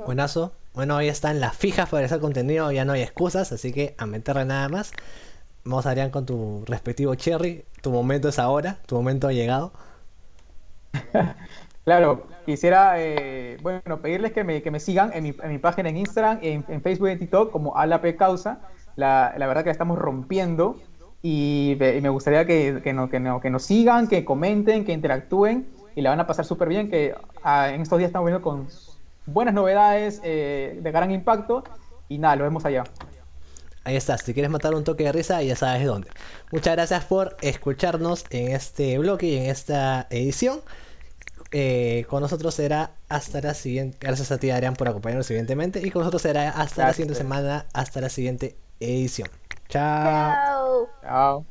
[0.05, 0.53] Buenazo.
[0.73, 4.05] Bueno, ahí están las fijas para hacer contenido, ya no hay excusas, así que a
[4.05, 4.95] meterle nada más.
[5.65, 7.65] Vamos, Adrián, con tu respectivo cherry.
[7.81, 9.73] Tu momento es ahora, tu momento ha llegado.
[11.83, 15.89] Claro, quisiera eh, bueno, pedirles que me, que me sigan en mi, en mi página
[15.89, 18.63] en Instagram, en, en Facebook y en TikTok como AlaP Causa.
[18.95, 20.77] La, la verdad que la estamos rompiendo
[21.21, 25.67] y, me gustaría que, que, no- que, no- que nos sigan, que comenten, que interactúen
[25.95, 28.67] y la van a pasar súper bien, que ah, en estos días estamos viendo con
[29.25, 31.63] buenas novedades eh, de gran impacto
[32.09, 32.83] y nada, lo vemos allá.
[33.83, 36.09] Ahí estás, si quieres matar un toque de risa, ya sabes dónde.
[36.51, 40.61] Muchas gracias por escucharnos en este bloque y en esta edición.
[41.51, 43.97] Eh, con nosotros será hasta la siguiente.
[44.01, 45.85] Gracias a ti, Adrián, por acompañarnos evidentemente.
[45.85, 49.29] Y con nosotros será hasta la siguiente semana, hasta la siguiente edición.
[49.69, 50.87] Chao.
[51.01, 51.45] Chao.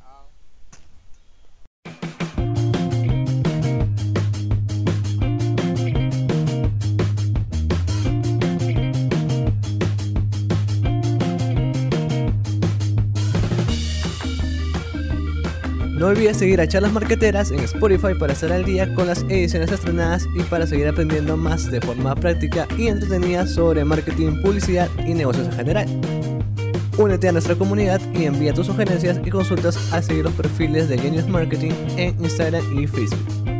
[16.05, 19.72] No olvides seguir a Charlas Marqueteras en Spotify para estar al día con las ediciones
[19.72, 25.14] estrenadas y para seguir aprendiendo más de forma práctica y entretenida sobre marketing, publicidad y
[25.14, 26.34] negocios en general.
[26.97, 30.99] Únete a nuestra comunidad y envía tus sugerencias y consultas a seguir los perfiles de
[30.99, 33.53] Genius Marketing en Instagram y Facebook.